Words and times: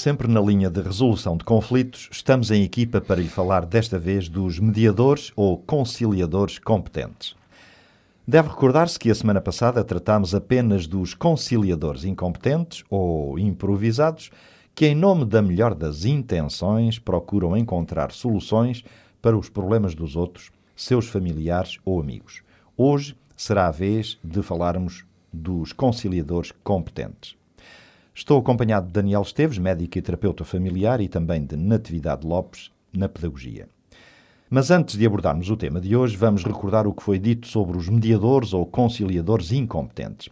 Sempre 0.00 0.26
na 0.26 0.40
linha 0.40 0.70
de 0.70 0.80
resolução 0.80 1.36
de 1.36 1.44
conflitos, 1.44 2.08
estamos 2.10 2.50
em 2.50 2.62
equipa 2.62 3.02
para 3.02 3.20
lhe 3.20 3.28
falar 3.28 3.66
desta 3.66 3.98
vez 3.98 4.30
dos 4.30 4.58
mediadores 4.58 5.30
ou 5.36 5.58
conciliadores 5.58 6.58
competentes. 6.58 7.36
Deve 8.26 8.48
recordar-se 8.48 8.98
que 8.98 9.10
a 9.10 9.14
semana 9.14 9.42
passada 9.42 9.84
tratámos 9.84 10.34
apenas 10.34 10.86
dos 10.86 11.12
conciliadores 11.12 12.04
incompetentes 12.04 12.82
ou 12.88 13.38
improvisados, 13.38 14.30
que, 14.74 14.86
em 14.86 14.94
nome 14.94 15.26
da 15.26 15.42
melhor 15.42 15.74
das 15.74 16.06
intenções, 16.06 16.98
procuram 16.98 17.54
encontrar 17.54 18.10
soluções 18.10 18.82
para 19.20 19.36
os 19.36 19.50
problemas 19.50 19.94
dos 19.94 20.16
outros, 20.16 20.50
seus 20.74 21.08
familiares 21.08 21.78
ou 21.84 22.00
amigos. 22.00 22.42
Hoje 22.74 23.14
será 23.36 23.66
a 23.66 23.70
vez 23.70 24.18
de 24.24 24.42
falarmos 24.42 25.04
dos 25.30 25.74
conciliadores 25.74 26.52
competentes. 26.64 27.38
Estou 28.20 28.38
acompanhado 28.38 28.86
de 28.86 28.92
Daniel 28.92 29.22
Esteves, 29.22 29.56
médico 29.56 29.96
e 29.96 30.02
terapeuta 30.02 30.44
familiar, 30.44 31.00
e 31.00 31.08
também 31.08 31.42
de 31.42 31.56
Natividade 31.56 32.26
Lopes, 32.26 32.70
na 32.92 33.08
pedagogia. 33.08 33.66
Mas 34.50 34.70
antes 34.70 34.98
de 34.98 35.06
abordarmos 35.06 35.48
o 35.48 35.56
tema 35.56 35.80
de 35.80 35.96
hoje, 35.96 36.18
vamos 36.18 36.44
recordar 36.44 36.86
o 36.86 36.92
que 36.92 37.02
foi 37.02 37.18
dito 37.18 37.48
sobre 37.48 37.78
os 37.78 37.88
mediadores 37.88 38.52
ou 38.52 38.66
conciliadores 38.66 39.52
incompetentes. 39.52 40.28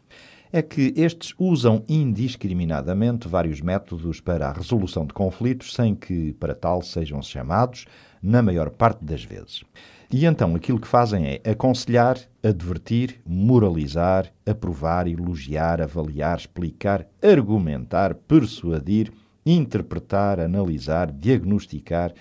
É 0.52 0.60
que 0.60 0.92
estes 0.98 1.32
usam 1.38 1.82
indiscriminadamente 1.88 3.26
vários 3.26 3.62
métodos 3.62 4.20
para 4.20 4.50
a 4.50 4.52
resolução 4.52 5.06
de 5.06 5.14
conflitos 5.14 5.72
sem 5.72 5.94
que, 5.94 6.34
para 6.34 6.54
tal, 6.54 6.82
sejam 6.82 7.22
chamados, 7.22 7.86
na 8.22 8.42
maior 8.42 8.68
parte 8.68 9.02
das 9.02 9.24
vezes. 9.24 9.64
E 10.10 10.24
então 10.24 10.54
aquilo 10.54 10.80
que 10.80 10.88
fazem 10.88 11.26
é 11.26 11.50
aconselhar, 11.50 12.18
advertir, 12.42 13.20
moralizar, 13.26 14.32
aprovar, 14.46 15.06
elogiar, 15.06 15.82
avaliar, 15.82 16.38
explicar, 16.38 17.06
argumentar, 17.22 18.14
persuadir, 18.14 19.12
interpretar, 19.44 20.40
analisar, 20.40 21.12
diagnosticar, 21.12 22.14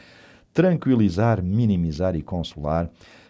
tranquilizar, 0.53 1.41
minimizar 1.41 2.13
e 2.17 2.21
consolar, 2.21 2.89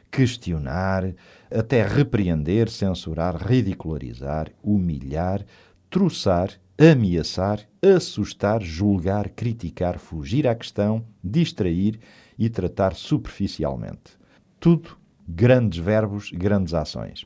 questionar, 0.10 1.14
até 1.52 1.86
repreender, 1.86 2.68
censurar, 2.68 3.36
ridicularizar, 3.36 4.50
humilhar, 4.64 5.46
truçar, 5.88 6.50
ameaçar, 6.80 7.60
assustar, 7.80 8.64
julgar, 8.64 9.30
criticar, 9.30 10.00
fugir 10.00 10.48
à 10.48 10.56
questão, 10.56 11.06
distrair 11.24 12.00
e 12.40 12.50
tratar 12.50 12.96
superficialmente. 12.96 14.17
Tudo 14.60 14.98
grandes 15.28 15.80
verbos, 15.80 16.32
grandes 16.32 16.74
ações. 16.74 17.26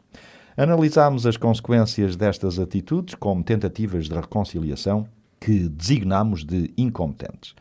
Analisámos 0.57 1.25
as 1.25 1.37
consequências 1.37 2.15
destas 2.15 2.59
atitudes 2.59 3.15
como 3.15 3.43
tentativas 3.43 4.07
de 4.07 4.15
reconciliação 4.15 5.07
que 5.39 5.69
designamos 5.69 6.43
de 6.43 6.73
incompetentes. 6.77 7.55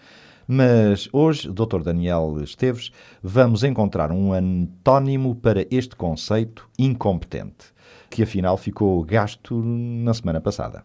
Mas 0.47 1.09
hoje, 1.13 1.49
Dr. 1.49 1.83
Daniel 1.85 2.39
Esteves, 2.43 2.91
vamos 3.23 3.63
encontrar 3.63 4.11
um 4.11 4.33
antónimo 4.33 5.37
para 5.37 5.65
este 5.71 5.95
conceito 5.95 6.69
incompetente, 6.77 7.73
que 8.11 8.25
afinal 8.25 8.57
ficou 8.57 9.05
gasto 9.05 9.63
na 9.65 10.13
semana 10.13 10.41
passada. 10.41 10.83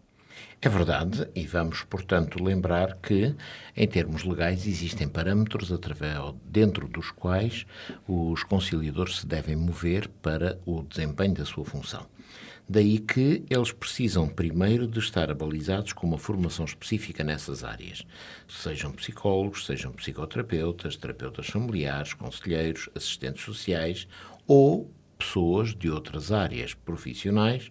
É 0.60 0.68
verdade, 0.68 1.28
e 1.34 1.46
vamos, 1.46 1.82
portanto, 1.82 2.42
lembrar 2.42 2.96
que, 2.96 3.34
em 3.76 3.86
termos 3.86 4.24
legais, 4.24 4.66
existem 4.66 5.06
parâmetros 5.06 5.70
através, 5.70 6.18
dentro 6.44 6.88
dos 6.88 7.10
quais 7.10 7.66
os 8.08 8.42
conciliadores 8.42 9.18
se 9.18 9.26
devem 9.26 9.54
mover 9.54 10.08
para 10.22 10.58
o 10.64 10.82
desempenho 10.82 11.34
da 11.34 11.44
sua 11.44 11.64
função. 11.64 12.06
Daí 12.68 12.98
que 12.98 13.44
eles 13.48 13.70
precisam 13.70 14.28
primeiro 14.28 14.88
de 14.88 14.98
estar 14.98 15.30
abalizados 15.30 15.92
com 15.92 16.04
uma 16.04 16.18
formação 16.18 16.64
específica 16.64 17.22
nessas 17.22 17.62
áreas. 17.62 18.04
Sejam 18.48 18.90
psicólogos, 18.90 19.66
sejam 19.66 19.92
psicoterapeutas, 19.92 20.96
terapeutas 20.96 21.46
familiares, 21.46 22.12
conselheiros, 22.12 22.88
assistentes 22.92 23.44
sociais 23.44 24.08
ou 24.48 24.90
pessoas 25.16 25.76
de 25.76 25.88
outras 25.88 26.32
áreas 26.32 26.74
profissionais 26.74 27.70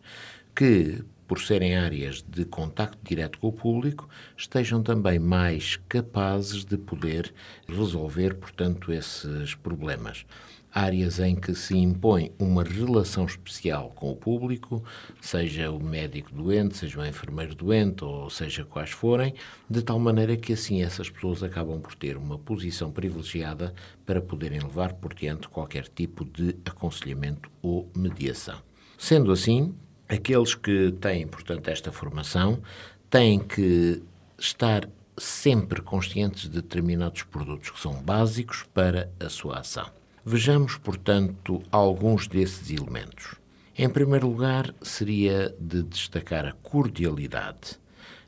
que, 0.56 1.04
por 1.28 1.40
serem 1.40 1.76
áreas 1.76 2.24
de 2.28 2.46
contacto 2.46 2.98
direto 3.04 3.40
com 3.40 3.48
o 3.48 3.54
público, 3.54 4.08
estejam 4.38 4.82
também 4.82 5.20
mais 5.20 5.78
capazes 5.90 6.64
de 6.64 6.78
poder 6.78 7.34
resolver, 7.68 8.36
portanto, 8.36 8.92
esses 8.92 9.56
problemas. 9.56 10.26
Áreas 10.72 11.22
em 11.22 11.38
que 11.38 11.56
se 11.56 11.78
impõe 11.78 12.34
uma 12.38 12.62
relação 12.62 13.26
especial 13.26 13.92
com 13.96 14.12
o 14.12 14.16
público, 14.16 14.84
seja 15.22 15.72
o 15.72 15.82
médico 15.82 16.34
doente, 16.34 16.76
seja 16.76 17.00
o 17.00 17.06
enfermeiro 17.06 17.56
doente, 17.56 18.04
ou 18.04 18.30
seja 18.30 18.66
quais 18.66 18.92
forem, 18.92 19.34
de 19.70 19.82
tal 19.82 19.98
maneira 19.98 20.36
que 20.36 20.52
assim 20.52 20.84
essas 20.84 21.10
pessoas 21.10 21.42
acabam 21.44 21.80
por 21.80 21.96
ter 21.96 22.18
uma 22.18 22.38
posição 22.38 22.92
privilegiada 22.92 23.74
para 24.06 24.20
poderem 24.22 24.60
levar 24.60 24.92
por 24.96 25.14
diante 25.14 25.48
qualquer 25.48 25.88
tipo 25.88 26.26
de 26.26 26.58
aconselhamento 26.66 27.50
ou 27.62 27.90
mediação. 27.96 28.62
Sendo 28.98 29.32
assim, 29.32 29.74
aqueles 30.08 30.56
que 30.56 30.92
têm, 31.00 31.28
portanto, 31.28 31.68
esta 31.68 31.92
formação 31.92 32.62
têm 33.10 33.40
que 33.40 34.02
estar 34.38 34.88
sempre 35.18 35.82
conscientes 35.82 36.44
de 36.44 36.62
determinados 36.62 37.24
produtos 37.24 37.70
que 37.70 37.80
são 37.80 37.94
básicos 38.02 38.64
para 38.74 39.10
a 39.20 39.30
sua 39.30 39.60
ação. 39.60 39.90
Vejamos, 40.26 40.78
portanto, 40.78 41.62
alguns 41.72 42.28
desses 42.28 42.70
elementos. 42.70 43.36
Em 43.78 43.90
primeiro 43.90 44.28
lugar, 44.28 44.74
seria 44.82 45.54
de 45.60 45.84
destacar 45.84 46.46
a 46.46 46.54
cordialidade. 46.54 47.80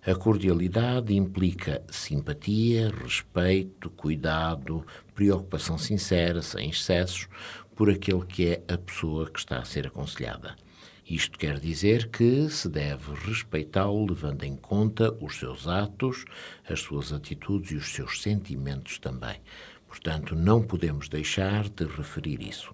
A 0.05 0.15
cordialidade 0.15 1.13
implica 1.15 1.83
simpatia, 1.89 2.89
respeito, 2.91 3.89
cuidado, 3.89 4.85
preocupação 5.13 5.77
sincera, 5.77 6.41
sem 6.41 6.69
excessos, 6.69 7.27
por 7.75 7.89
aquele 7.89 8.25
que 8.25 8.47
é 8.47 8.63
a 8.73 8.77
pessoa 8.77 9.29
que 9.29 9.39
está 9.39 9.57
a 9.57 9.65
ser 9.65 9.87
aconselhada. 9.87 10.55
Isto 11.09 11.39
quer 11.39 11.59
dizer 11.59 12.09
que 12.09 12.49
se 12.49 12.67
deve 12.67 13.13
respeitá-lo 13.25 14.05
levando 14.05 14.43
em 14.43 14.55
conta 14.55 15.15
os 15.21 15.37
seus 15.39 15.67
atos, 15.67 16.25
as 16.69 16.81
suas 16.81 17.13
atitudes 17.13 17.71
e 17.71 17.75
os 17.75 17.93
seus 17.93 18.21
sentimentos 18.21 18.99
também. 18.99 19.37
Portanto, 19.87 20.35
não 20.35 20.61
podemos 20.61 21.07
deixar 21.07 21.69
de 21.69 21.85
referir 21.85 22.41
isso. 22.41 22.73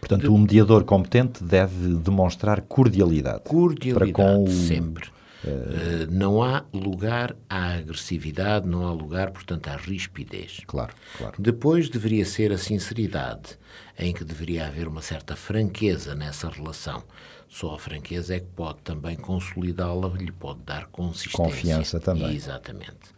Portanto, 0.00 0.22
de... 0.22 0.28
o 0.28 0.38
mediador 0.38 0.84
competente 0.84 1.44
deve 1.44 1.94
demonstrar 1.96 2.62
cordialidade. 2.62 3.42
Cordialidade, 3.44 4.12
para 4.12 4.24
com 4.24 4.44
o... 4.44 4.48
sempre. 4.48 5.08
Uh, 5.44 6.10
não 6.10 6.42
há 6.42 6.64
lugar 6.72 7.36
à 7.50 7.74
agressividade, 7.74 8.66
não 8.66 8.86
há 8.86 8.92
lugar, 8.92 9.30
portanto, 9.30 9.68
à 9.68 9.76
rispidez. 9.76 10.62
Claro, 10.66 10.94
claro. 11.18 11.34
Depois 11.38 11.90
deveria 11.90 12.24
ser 12.24 12.50
a 12.50 12.56
sinceridade, 12.56 13.58
em 13.98 14.14
que 14.14 14.24
deveria 14.24 14.66
haver 14.66 14.88
uma 14.88 15.02
certa 15.02 15.36
franqueza 15.36 16.14
nessa 16.14 16.48
relação. 16.48 17.04
Só 17.54 17.76
a 17.76 17.78
franqueza 17.78 18.34
é 18.34 18.40
que 18.40 18.48
pode 18.56 18.80
também 18.80 19.14
consolidá-la, 19.14 20.08
lhe 20.08 20.32
pode 20.32 20.58
dar 20.62 20.86
consistência. 20.86 21.36
Confiança 21.36 22.00
também. 22.00 22.34
Exatamente. 22.34 23.14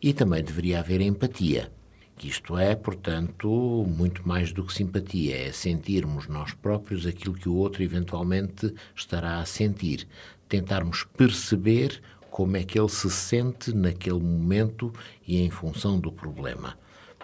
E 0.00 0.14
também 0.14 0.42
deveria 0.42 0.78
haver 0.78 1.02
empatia. 1.02 1.70
Que 2.16 2.28
isto 2.28 2.56
é, 2.56 2.74
portanto, 2.74 3.84
muito 3.86 4.26
mais 4.26 4.54
do 4.54 4.64
que 4.64 4.72
simpatia, 4.72 5.36
é 5.36 5.52
sentirmos 5.52 6.28
nós 6.28 6.54
próprios 6.54 7.06
aquilo 7.06 7.34
que 7.34 7.46
o 7.46 7.56
outro 7.56 7.82
eventualmente 7.82 8.74
estará 8.96 9.38
a 9.38 9.44
sentir, 9.44 10.08
tentarmos 10.48 11.04
perceber 11.04 12.00
como 12.30 12.56
é 12.56 12.64
que 12.64 12.80
ele 12.80 12.88
se 12.88 13.10
sente 13.10 13.70
naquele 13.74 14.18
momento 14.18 14.94
e 15.28 15.42
em 15.42 15.50
função 15.50 16.00
do 16.00 16.10
problema. 16.10 16.78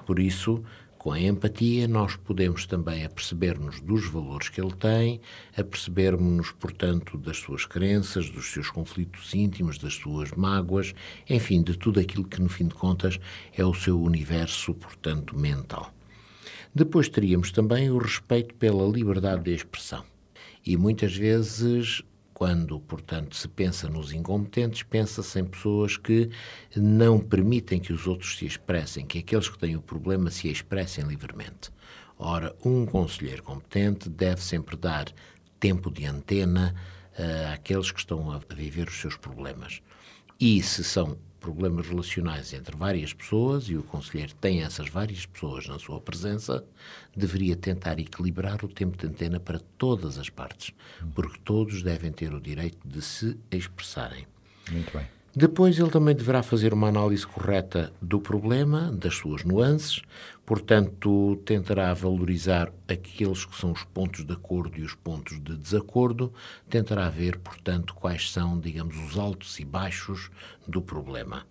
Por 0.05 0.19
isso, 0.19 0.62
com 1.00 1.12
a 1.12 1.19
empatia, 1.19 1.88
nós 1.88 2.14
podemos 2.14 2.67
também 2.67 3.06
aperceber-nos 3.06 3.81
dos 3.81 4.06
valores 4.11 4.50
que 4.50 4.61
ele 4.61 4.75
tem, 4.75 5.19
apercebermos-nos, 5.56 6.52
portanto, 6.52 7.17
das 7.17 7.38
suas 7.38 7.64
crenças, 7.64 8.29
dos 8.29 8.52
seus 8.52 8.69
conflitos 8.69 9.32
íntimos, 9.32 9.79
das 9.79 9.94
suas 9.94 10.31
mágoas, 10.32 10.94
enfim, 11.26 11.62
de 11.62 11.75
tudo 11.79 12.00
aquilo 12.00 12.29
que, 12.29 12.38
no 12.43 12.50
fim 12.50 12.69
de 12.69 12.75
contas, 12.75 13.19
é 13.56 13.64
o 13.64 13.73
seu 13.73 13.99
universo, 13.99 14.75
portanto, 14.75 15.35
mental. 15.35 15.91
Depois 16.75 17.08
teríamos 17.08 17.50
também 17.50 17.88
o 17.88 17.97
respeito 17.97 18.55
pela 18.56 18.87
liberdade 18.87 19.44
de 19.44 19.55
expressão. 19.55 20.05
E 20.67 20.76
muitas 20.76 21.17
vezes 21.17 22.02
quando, 22.41 22.81
portanto, 22.81 23.37
se 23.37 23.47
pensa 23.47 23.87
nos 23.87 24.15
incompetentes, 24.15 24.83
pensa-se 24.83 25.39
em 25.39 25.45
pessoas 25.45 25.99
que 25.99 26.31
não 26.75 27.21
permitem 27.21 27.79
que 27.79 27.93
os 27.93 28.07
outros 28.07 28.39
se 28.39 28.47
expressem, 28.47 29.05
que 29.05 29.19
aqueles 29.19 29.51
que 29.51 29.59
têm 29.59 29.77
o 29.77 29.83
problema 29.83 30.31
se 30.31 30.49
expressem 30.49 31.05
livremente. 31.05 31.71
Ora, 32.19 32.57
um 32.65 32.87
conselheiro 32.87 33.43
competente 33.43 34.09
deve 34.09 34.41
sempre 34.41 34.75
dar 34.75 35.13
tempo 35.59 35.91
de 35.91 36.07
antena 36.07 36.75
uh, 37.13 37.53
àqueles 37.53 37.91
que 37.91 37.99
estão 37.99 38.33
a 38.33 38.41
viver 38.55 38.89
os 38.89 38.99
seus 38.99 39.19
problemas. 39.19 39.83
E 40.41 40.63
se 40.63 40.83
são 40.83 41.19
problemas 41.41 41.89
relacionais 41.89 42.53
entre 42.53 42.77
várias 42.77 43.13
pessoas 43.13 43.65
e 43.65 43.77
o 43.77 43.83
conselheiro 43.83 44.35
tem 44.41 44.63
essas 44.63 44.89
várias 44.89 45.25
pessoas 45.27 45.67
na 45.67 45.79
sua 45.79 46.01
presença, 46.01 46.65
deveria 47.17 47.57
tentar 47.57 47.99
equilibrar 47.99 48.65
o 48.65 48.69
tempo 48.69 48.97
de 48.97 49.07
antena 49.07 49.41
para 49.41 49.59
todas 49.79 50.19
as 50.19 50.29
partes, 50.29 50.75
porque 51.15 51.41
todos 51.45 51.83
devem 51.83 52.13
ter 52.13 52.33
o 52.33 52.41
direito 52.41 52.79
de 52.87 53.03
se 53.03 53.37
expressarem. 53.51 54.27
Muito 54.71 54.97
bem. 54.97 55.07
Depois, 55.35 55.79
ele 55.79 55.91
também 55.91 56.15
deverá 56.15 56.43
fazer 56.43 56.75
uma 56.75 56.89
análise 56.89 57.25
correta 57.25 57.93
do 58.03 58.21
problema, 58.21 58.91
das 58.91 59.15
suas 59.15 59.45
nuances, 59.45 60.03
portanto, 60.50 61.41
tentará 61.44 61.94
valorizar 61.94 62.73
aqueles 62.88 63.44
que 63.44 63.56
são 63.56 63.70
os 63.70 63.85
pontos 63.85 64.25
de 64.25 64.32
acordo 64.32 64.76
e 64.76 64.82
os 64.82 64.97
pontos 64.97 65.41
de 65.41 65.56
desacordo, 65.56 66.35
tentará 66.69 67.08
ver, 67.08 67.38
portanto, 67.38 67.94
quais 67.94 68.32
são, 68.32 68.58
digamos, 68.58 68.97
os 68.99 69.17
altos 69.17 69.61
e 69.61 69.64
baixos 69.64 70.29
do 70.67 70.82
problema. 70.82 71.47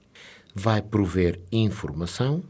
Vai 0.53 0.81
prover 0.81 1.39
informação, 1.49 2.43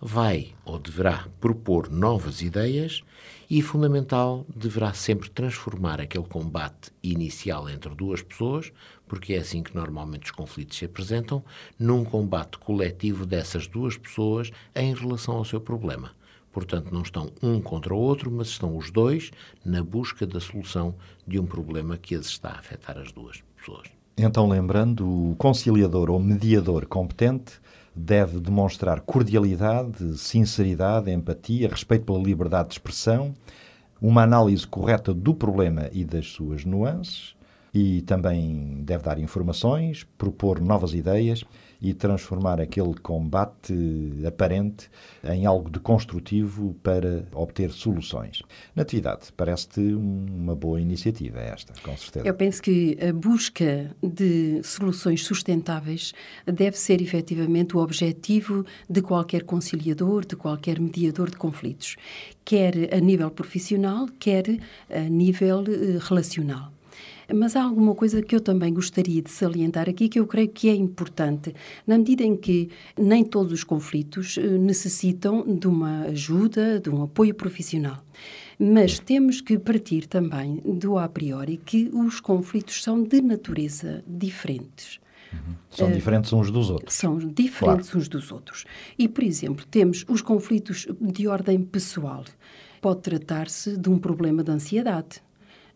vai 0.00 0.52
ou 0.64 0.78
deverá 0.78 1.26
propor 1.40 1.90
novas 1.90 2.42
ideias 2.42 3.02
e, 3.48 3.62
fundamental, 3.62 4.44
deverá 4.54 4.92
sempre 4.92 5.30
transformar 5.30 6.00
aquele 6.00 6.24
combate 6.24 6.90
inicial 7.02 7.68
entre 7.68 7.94
duas 7.94 8.22
pessoas, 8.22 8.72
porque 9.08 9.34
é 9.34 9.38
assim 9.38 9.62
que 9.62 9.74
normalmente 9.74 10.24
os 10.24 10.30
conflitos 10.30 10.78
se 10.78 10.84
apresentam, 10.84 11.42
num 11.78 12.04
combate 12.04 12.58
coletivo 12.58 13.24
dessas 13.24 13.66
duas 13.66 13.96
pessoas 13.96 14.50
em 14.74 14.94
relação 14.94 15.36
ao 15.36 15.44
seu 15.44 15.60
problema. 15.60 16.12
Portanto, 16.52 16.92
não 16.92 17.02
estão 17.02 17.30
um 17.42 17.60
contra 17.60 17.94
o 17.94 17.98
outro, 17.98 18.30
mas 18.30 18.48
estão 18.48 18.76
os 18.76 18.90
dois 18.90 19.30
na 19.64 19.82
busca 19.82 20.26
da 20.26 20.40
solução 20.40 20.94
de 21.26 21.38
um 21.38 21.44
problema 21.44 21.98
que 21.98 22.14
as 22.14 22.26
está 22.26 22.50
a 22.50 22.58
afetar 22.58 22.96
as 22.98 23.12
duas 23.12 23.42
pessoas. 23.56 23.88
Então, 24.16 24.48
lembrando, 24.48 25.06
o 25.32 25.36
conciliador 25.36 26.08
ou 26.08 26.18
mediador 26.18 26.86
competente 26.86 27.60
deve 27.96 28.38
demonstrar 28.38 29.00
cordialidade, 29.00 30.18
sinceridade, 30.18 31.10
empatia, 31.10 31.68
respeito 31.68 32.04
pela 32.04 32.18
liberdade 32.18 32.68
de 32.68 32.74
expressão, 32.74 33.34
uma 34.00 34.22
análise 34.22 34.66
correta 34.66 35.14
do 35.14 35.34
problema 35.34 35.88
e 35.92 36.04
das 36.04 36.26
suas 36.26 36.64
nuances, 36.64 37.34
e 37.72 38.02
também 38.02 38.82
deve 38.84 39.02
dar 39.02 39.18
informações, 39.18 40.06
propor 40.18 40.60
novas 40.60 40.92
ideias 40.92 41.42
e 41.80 41.92
transformar 41.94 42.60
aquele 42.60 42.94
combate 42.94 43.74
aparente 44.26 44.88
em 45.24 45.46
algo 45.46 45.70
de 45.70 45.78
construtivo 45.78 46.74
para 46.82 47.26
obter 47.32 47.70
soluções. 47.70 48.42
Natividade, 48.74 49.32
parece-te 49.36 49.80
uma 49.80 50.54
boa 50.54 50.80
iniciativa 50.80 51.40
esta, 51.40 51.72
com 51.82 51.96
certeza. 51.96 52.26
Eu 52.26 52.34
penso 52.34 52.62
que 52.62 52.96
a 53.00 53.12
busca 53.12 53.94
de 54.02 54.62
soluções 54.62 55.24
sustentáveis 55.24 56.12
deve 56.46 56.76
ser 56.76 57.00
efetivamente 57.00 57.76
o 57.76 57.80
objetivo 57.80 58.64
de 58.88 59.02
qualquer 59.02 59.44
conciliador, 59.44 60.24
de 60.24 60.36
qualquer 60.36 60.80
mediador 60.80 61.30
de 61.30 61.36
conflitos, 61.36 61.96
quer 62.44 62.94
a 62.94 63.00
nível 63.00 63.30
profissional, 63.30 64.06
quer 64.18 64.44
a 64.90 65.00
nível 65.00 65.64
eh, 65.66 65.98
relacional. 66.00 66.75
Mas 67.34 67.56
há 67.56 67.62
alguma 67.62 67.94
coisa 67.94 68.22
que 68.22 68.34
eu 68.34 68.40
também 68.40 68.72
gostaria 68.72 69.20
de 69.20 69.30
salientar 69.30 69.88
aqui 69.88 70.08
que 70.08 70.18
eu 70.18 70.26
creio 70.26 70.48
que 70.48 70.68
é 70.68 70.74
importante, 70.74 71.54
na 71.86 71.98
medida 71.98 72.22
em 72.22 72.36
que 72.36 72.70
nem 72.96 73.24
todos 73.24 73.52
os 73.52 73.64
conflitos 73.64 74.38
eh, 74.38 74.42
necessitam 74.58 75.44
de 75.44 75.66
uma 75.66 76.02
ajuda, 76.04 76.78
de 76.78 76.88
um 76.88 77.02
apoio 77.02 77.34
profissional. 77.34 78.02
Mas 78.58 78.98
temos 78.98 79.40
que 79.40 79.58
partir 79.58 80.06
também 80.06 80.62
do 80.64 80.96
a 80.98 81.08
priori 81.08 81.56
que 81.56 81.90
os 81.92 82.20
conflitos 82.20 82.82
são 82.82 83.02
de 83.02 83.20
natureza 83.20 84.02
diferentes. 84.06 84.98
Uhum. 85.32 85.54
São 85.68 85.88
uh, 85.88 85.92
diferentes 85.92 86.32
uns 86.32 86.50
dos 86.50 86.70
outros. 86.70 86.94
São 86.94 87.18
diferentes 87.18 87.88
claro. 87.90 87.98
uns 87.98 88.08
dos 88.08 88.32
outros. 88.32 88.64
E, 88.98 89.08
por 89.08 89.24
exemplo, 89.24 89.64
temos 89.66 90.04
os 90.08 90.22
conflitos 90.22 90.86
de 91.00 91.26
ordem 91.28 91.60
pessoal. 91.60 92.24
Pode 92.80 93.00
tratar-se 93.00 93.76
de 93.76 93.88
um 93.90 93.98
problema 93.98 94.42
de 94.42 94.50
ansiedade, 94.50 95.20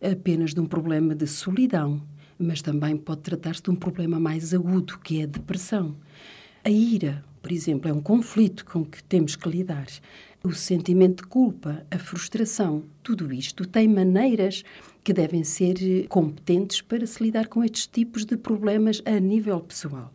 apenas 0.02 0.54
de 0.54 0.60
um 0.60 0.66
problema 0.66 1.14
de 1.14 1.26
solidão, 1.26 2.02
mas 2.38 2.62
também 2.62 2.96
pode 2.96 3.20
tratar-se 3.20 3.62
de 3.62 3.70
um 3.70 3.74
problema 3.74 4.18
mais 4.18 4.54
agudo, 4.54 4.98
que 4.98 5.20
é 5.20 5.24
a 5.24 5.26
depressão. 5.26 5.96
A 6.64 6.70
ira, 6.70 7.24
por 7.42 7.52
exemplo, 7.52 7.88
é 7.90 7.92
um 7.92 8.00
conflito 8.00 8.64
com 8.64 8.84
que 8.84 9.02
temos 9.04 9.36
que 9.36 9.48
lidar. 9.48 9.86
O 10.42 10.52
sentimento 10.52 11.22
de 11.22 11.28
culpa, 11.28 11.84
a 11.90 11.98
frustração, 11.98 12.84
tudo 13.02 13.32
isto 13.32 13.66
tem 13.66 13.86
maneiras 13.86 14.64
que 15.04 15.12
devem 15.12 15.44
ser 15.44 16.06
competentes 16.08 16.80
para 16.80 17.06
se 17.06 17.22
lidar 17.22 17.48
com 17.48 17.62
estes 17.62 17.86
tipos 17.86 18.24
de 18.24 18.36
problemas 18.36 19.02
a 19.04 19.18
nível 19.20 19.60
pessoal. 19.60 20.12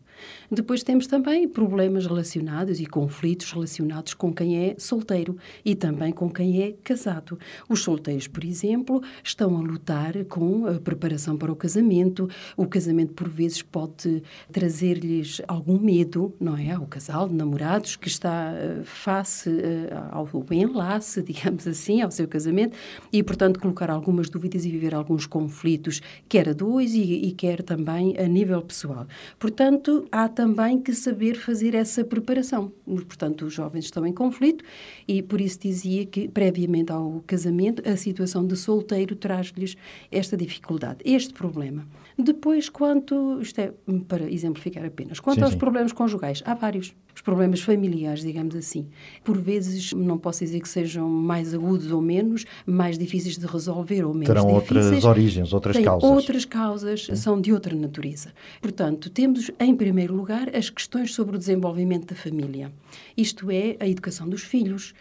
Depois 0.51 0.83
temos 0.83 1.07
também 1.07 1.47
problemas 1.47 2.06
relacionados 2.06 2.79
e 2.79 2.85
conflitos 2.85 3.51
relacionados 3.51 4.13
com 4.13 4.33
quem 4.33 4.57
é 4.57 4.75
solteiro 4.77 5.38
e 5.63 5.75
também 5.75 6.12
com 6.12 6.29
quem 6.29 6.62
é 6.62 6.71
casado. 6.83 7.38
Os 7.67 7.81
solteiros, 7.81 8.27
por 8.27 8.44
exemplo, 8.44 9.01
estão 9.23 9.57
a 9.57 9.62
lutar 9.62 10.23
com 10.25 10.67
a 10.67 10.79
preparação 10.79 11.38
para 11.38 11.51
o 11.51 11.56
casamento. 11.56 12.29
O 12.56 12.65
casamento, 12.67 13.13
por 13.13 13.27
vezes, 13.27 13.62
pode 13.62 14.23
trazer-lhes 14.51 15.41
algum 15.47 15.79
medo, 15.79 16.33
não 16.39 16.57
é? 16.57 16.71
Ao 16.71 16.85
casal 16.85 17.27
de 17.27 17.35
namorados 17.35 17.95
que 17.95 18.07
está 18.07 18.53
eh, 18.53 18.81
face 18.83 19.50
eh, 19.50 19.89
ao 20.12 20.27
enlace, 20.51 21.21
digamos 21.23 21.67
assim, 21.67 22.01
ao 22.01 22.12
seu 22.12 22.27
casamento 22.27 22.77
e, 23.12 23.23
portanto, 23.23 23.59
colocar 23.59 23.89
algumas 23.89 24.29
dúvidas 24.29 24.65
e 24.65 24.69
viver 24.69 24.94
alguns 24.94 25.25
conflitos, 25.25 26.01
quer 26.27 26.50
a 26.50 26.53
dois 26.53 26.94
e, 26.94 27.01
e 27.01 27.31
quer 27.31 27.63
também 27.63 28.15
a 28.17 28.27
nível 28.27 28.62
pessoal. 28.62 29.07
Portanto, 29.39 30.05
há 30.12 30.28
também 30.28 30.80
que 30.81 30.94
saber 30.94 31.36
fazer 31.36 31.75
essa 31.75 32.04
preparação. 32.04 32.72
Portanto, 32.86 33.46
os 33.46 33.54
jovens 33.54 33.86
estão 33.86 34.06
em 34.06 34.13
conflito 34.13 34.63
e 35.07 35.22
por 35.22 35.40
isso 35.42 35.60
dizia 35.60 36.06
que, 36.06 36.28
previamente 36.28 36.92
ao 36.92 37.24
casamento, 37.25 37.88
a 37.88 37.96
situação 37.96 38.46
de 38.46 38.56
solteiro 38.56 39.16
traz-lhes 39.16 39.75
esta 40.12 40.36
dificuldade, 40.36 41.00
este 41.04 41.34
problema. 41.34 41.88
Depois, 42.18 42.69
quanto, 42.69 43.40
isto 43.42 43.60
é 43.60 43.74
para 44.07 44.31
exemplificar 44.31 44.86
apenas, 44.86 45.19
quanto 45.19 45.38
sim, 45.38 45.44
aos 45.44 45.54
sim. 45.54 45.60
problemas 45.60 45.92
conjugais, 45.92 46.42
há 46.46 46.54
vários 46.54 46.94
os 47.15 47.21
problemas 47.21 47.62
familiares, 47.62 48.21
digamos 48.21 48.56
assim. 48.56 48.88
Por 49.23 49.38
vezes, 49.38 49.94
não 49.94 50.17
posso 50.17 50.44
dizer 50.44 50.59
que 50.59 50.67
sejam 50.67 51.09
mais 51.09 51.53
agudos 51.53 51.89
ou 51.89 52.01
menos, 52.01 52.45
mais 52.65 52.97
difíceis 52.97 53.38
de 53.38 53.45
resolver 53.45 54.03
ou 54.03 54.13
menos 54.13 54.27
Terão 54.27 54.60
difíceis. 54.60 54.91
outras 54.91 55.05
origens, 55.05 55.53
outras 55.53 55.77
causas. 55.77 56.10
Outras 56.10 56.45
causas, 56.45 57.07
são 57.15 57.39
de 57.39 57.53
outra 57.53 57.74
natureza. 57.74 58.34
Portanto, 58.62 59.10
temos, 59.10 59.50
em 59.60 59.74
primeiro 59.74 60.13
lugar, 60.13 60.53
as 60.53 60.69
questões 60.69 61.13
sobre 61.13 61.38
o 61.38 61.39
desenvolvimento 61.39 62.07
da 62.07 62.15
família. 62.15 62.72
Isto 63.15 63.50
é, 63.50 63.77
a 63.79 63.88
educação 63.88 64.27
dos 64.27 64.43
filhos, 64.43 64.93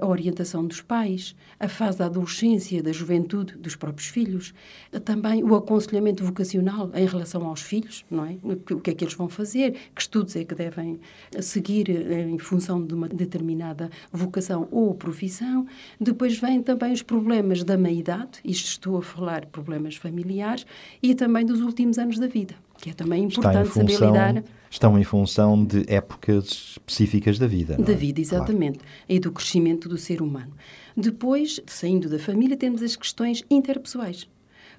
a 0.00 0.06
orientação 0.06 0.64
dos 0.64 0.80
pais, 0.80 1.34
a 1.58 1.66
fase 1.66 1.98
da 1.98 2.06
adolescência, 2.06 2.80
da 2.80 2.92
juventude 2.92 3.56
dos 3.56 3.74
próprios 3.74 4.08
filhos, 4.08 4.54
também 5.04 5.42
o 5.42 5.56
aconselhamento 5.56 6.22
vocacional 6.24 6.90
em 6.94 7.06
relação 7.06 7.44
aos 7.46 7.62
filhos, 7.62 8.04
não 8.08 8.24
é? 8.24 8.36
O 8.44 8.80
que 8.80 8.90
é 8.90 8.94
que 8.94 9.02
eles 9.02 9.14
vão 9.14 9.28
fazer, 9.28 9.74
que 9.92 10.00
estudos 10.00 10.36
é 10.36 10.44
que 10.44 10.54
devem 10.54 11.00
seguir 11.48 11.90
eh, 11.90 12.22
em 12.22 12.38
função 12.38 12.84
de 12.84 12.94
uma 12.94 13.08
determinada 13.08 13.90
vocação 14.12 14.68
ou 14.70 14.94
profissão. 14.94 15.66
Depois 16.00 16.38
vêm 16.38 16.62
também 16.62 16.92
os 16.92 17.02
problemas 17.02 17.64
da 17.64 17.76
meia-idade, 17.76 18.38
isto 18.44 18.66
estou 18.66 18.98
a 18.98 19.02
falar 19.02 19.46
problemas 19.46 19.96
familiares, 19.96 20.66
e 21.02 21.14
também 21.14 21.44
dos 21.44 21.60
últimos 21.60 21.98
anos 21.98 22.18
da 22.18 22.26
vida, 22.26 22.54
que 22.80 22.90
é 22.90 22.92
também 22.92 23.24
importante 23.24 23.68
função, 23.68 23.88
saber 23.88 24.06
lidar. 24.06 24.44
Estão 24.70 24.98
em 24.98 25.04
função 25.04 25.64
de 25.64 25.84
épocas 25.88 26.76
específicas 26.76 27.38
da 27.38 27.46
vida. 27.46 27.76
Da 27.76 27.92
é? 27.92 27.96
vida, 27.96 28.20
exatamente. 28.20 28.78
Claro. 28.78 28.94
E 29.08 29.18
do 29.18 29.32
crescimento 29.32 29.88
do 29.88 29.96
ser 29.96 30.20
humano. 30.20 30.52
Depois, 30.96 31.60
saindo 31.66 32.08
da 32.08 32.18
família, 32.18 32.56
temos 32.56 32.82
as 32.82 32.94
questões 32.94 33.44
interpessoais 33.50 34.28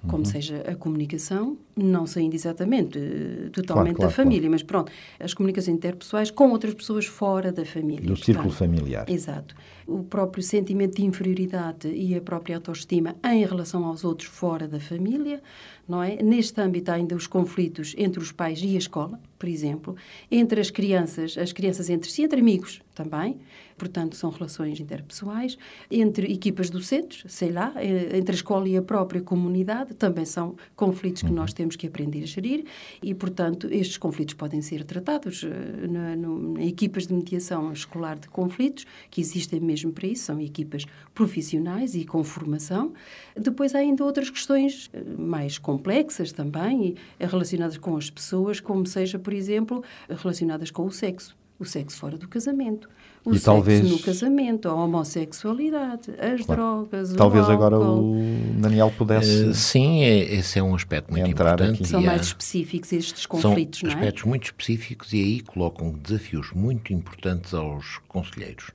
como 0.06 0.18
uhum. 0.18 0.24
seja 0.24 0.64
a 0.66 0.74
comunicação, 0.74 1.58
não 1.76 2.06
saindo 2.06 2.34
exatamente 2.34 2.98
uh, 2.98 3.50
totalmente 3.50 3.96
claro, 3.96 3.96
claro, 3.96 4.10
da 4.10 4.10
família, 4.10 4.40
claro. 4.40 4.52
mas 4.52 4.62
pronto, 4.62 4.92
as 5.18 5.34
comunicações 5.34 5.76
interpessoais 5.76 6.30
com 6.30 6.50
outras 6.50 6.74
pessoas 6.74 7.06
fora 7.06 7.52
da 7.52 7.64
família. 7.64 8.06
Do 8.06 8.16
círculo 8.16 8.50
familiar. 8.50 9.08
Exato. 9.08 9.54
O 9.86 10.04
próprio 10.04 10.42
sentimento 10.42 10.96
de 10.96 11.04
inferioridade 11.04 11.88
e 11.88 12.14
a 12.14 12.20
própria 12.20 12.56
autoestima 12.56 13.16
em 13.24 13.44
relação 13.44 13.84
aos 13.84 14.04
outros 14.04 14.28
fora 14.28 14.68
da 14.68 14.78
família, 14.78 15.42
não 15.88 16.02
é? 16.02 16.22
Neste 16.22 16.60
âmbito 16.60 16.90
há 16.90 16.94
ainda 16.94 17.16
os 17.16 17.26
conflitos 17.26 17.94
entre 17.98 18.20
os 18.20 18.30
pais 18.30 18.60
e 18.62 18.76
a 18.76 18.78
escola, 18.78 19.18
por 19.38 19.48
exemplo, 19.48 19.96
entre 20.30 20.60
as 20.60 20.70
crianças, 20.70 21.36
as 21.36 21.52
crianças 21.52 21.90
entre 21.90 22.10
si, 22.10 22.22
entre 22.22 22.40
amigos 22.40 22.80
também, 22.94 23.40
Portanto, 23.80 24.14
são 24.14 24.28
relações 24.28 24.78
interpessoais 24.78 25.56
entre 25.90 26.30
equipas 26.30 26.68
docentes, 26.68 27.24
sei 27.32 27.50
lá, 27.50 27.72
eh, 27.76 28.18
entre 28.18 28.32
a 28.32 28.34
escola 28.34 28.68
e 28.68 28.76
a 28.76 28.82
própria 28.82 29.22
comunidade, 29.22 29.94
também 29.94 30.26
são 30.26 30.54
conflitos 30.76 31.22
que 31.22 31.30
nós 31.30 31.54
temos 31.54 31.59
que 31.68 31.86
aprender 31.86 32.22
a 32.22 32.26
gerir 32.26 32.64
e, 33.02 33.14
portanto, 33.14 33.68
estes 33.70 33.96
conflitos 33.96 34.34
podem 34.34 34.62
ser 34.62 34.84
tratados 34.84 35.44
eh, 35.44 35.86
na, 35.88 36.62
equipas 36.62 37.06
de 37.06 37.14
mediação 37.14 37.72
escolar 37.72 38.18
de 38.18 38.28
conflitos, 38.28 38.86
que 39.10 39.20
existem 39.20 39.60
mesmo 39.60 39.92
para 39.92 40.06
isso, 40.06 40.24
são 40.24 40.40
equipas 40.40 40.84
profissionais 41.14 41.94
e 41.94 42.04
com 42.04 42.22
formação. 42.24 42.92
Depois 43.36 43.74
há 43.74 43.78
ainda 43.78 44.04
outras 44.04 44.30
questões 44.30 44.90
eh, 44.92 45.02
mais 45.18 45.58
complexas 45.58 46.32
também, 46.32 46.94
relacionadas 47.18 47.76
com 47.76 47.96
as 47.96 48.10
pessoas, 48.10 48.60
como 48.60 48.86
seja, 48.86 49.18
por 49.18 49.32
exemplo, 49.32 49.82
relacionadas 50.08 50.70
com 50.70 50.84
o 50.86 50.90
sexo 50.90 51.38
o 51.60 51.64
sexo 51.66 51.98
fora 51.98 52.16
do 52.16 52.26
casamento, 52.26 52.88
o 53.24 53.30
e 53.30 53.34
sexo 53.34 53.44
talvez... 53.44 53.90
no 53.90 53.98
casamento, 53.98 54.68
a 54.68 54.74
homossexualidade, 54.74 56.10
as 56.12 56.46
claro. 56.46 56.62
drogas, 56.62 57.12
Talvez 57.12 57.48
o 57.48 57.50
agora 57.50 57.78
o 57.78 58.16
Daniel 58.58 58.92
pudesse. 58.96 59.44
Uh, 59.44 59.54
sim, 59.54 60.02
é, 60.02 60.34
esse 60.34 60.58
é 60.58 60.62
um 60.62 60.74
aspecto 60.74 61.10
muito 61.10 61.28
importante. 61.28 61.82
Aqui. 61.82 61.88
São 61.88 62.00
mais 62.00 62.22
específicos 62.22 62.92
estes 62.92 63.26
conflitos, 63.26 63.80
São 63.80 63.88
não 63.88 63.96
é? 63.96 63.98
aspectos 63.98 64.24
muito 64.24 64.44
específicos 64.44 65.12
e 65.12 65.18
aí 65.18 65.40
colocam 65.40 65.92
desafios 65.92 66.50
muito 66.52 66.92
importantes 66.92 67.52
aos 67.52 67.98
conselheiros. 68.08 68.70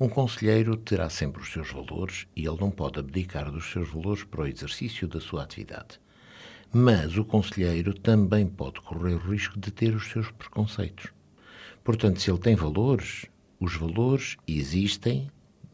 Um 0.00 0.08
conselheiro 0.08 0.76
terá 0.76 1.08
sempre 1.08 1.42
os 1.42 1.52
seus 1.52 1.70
valores 1.70 2.26
e 2.34 2.46
ele 2.46 2.56
não 2.60 2.70
pode 2.70 2.98
abdicar 2.98 3.50
dos 3.50 3.70
seus 3.70 3.88
valores 3.90 4.24
para 4.24 4.42
o 4.42 4.46
exercício 4.46 5.06
da 5.06 5.20
sua 5.20 5.42
atividade. 5.42 6.00
Mas 6.72 7.16
o 7.16 7.24
conselheiro 7.24 7.94
também 7.94 8.46
pode 8.46 8.80
correr 8.80 9.14
o 9.14 9.18
risco 9.18 9.60
de 9.60 9.70
ter 9.70 9.94
os 9.94 10.10
seus 10.10 10.30
preconceitos. 10.32 11.12
Portanto, 11.84 12.20
se 12.20 12.30
ele 12.30 12.40
tem 12.40 12.56
valores, 12.56 13.26
os 13.64 13.76
valores 13.76 14.36
existem, 14.46 15.30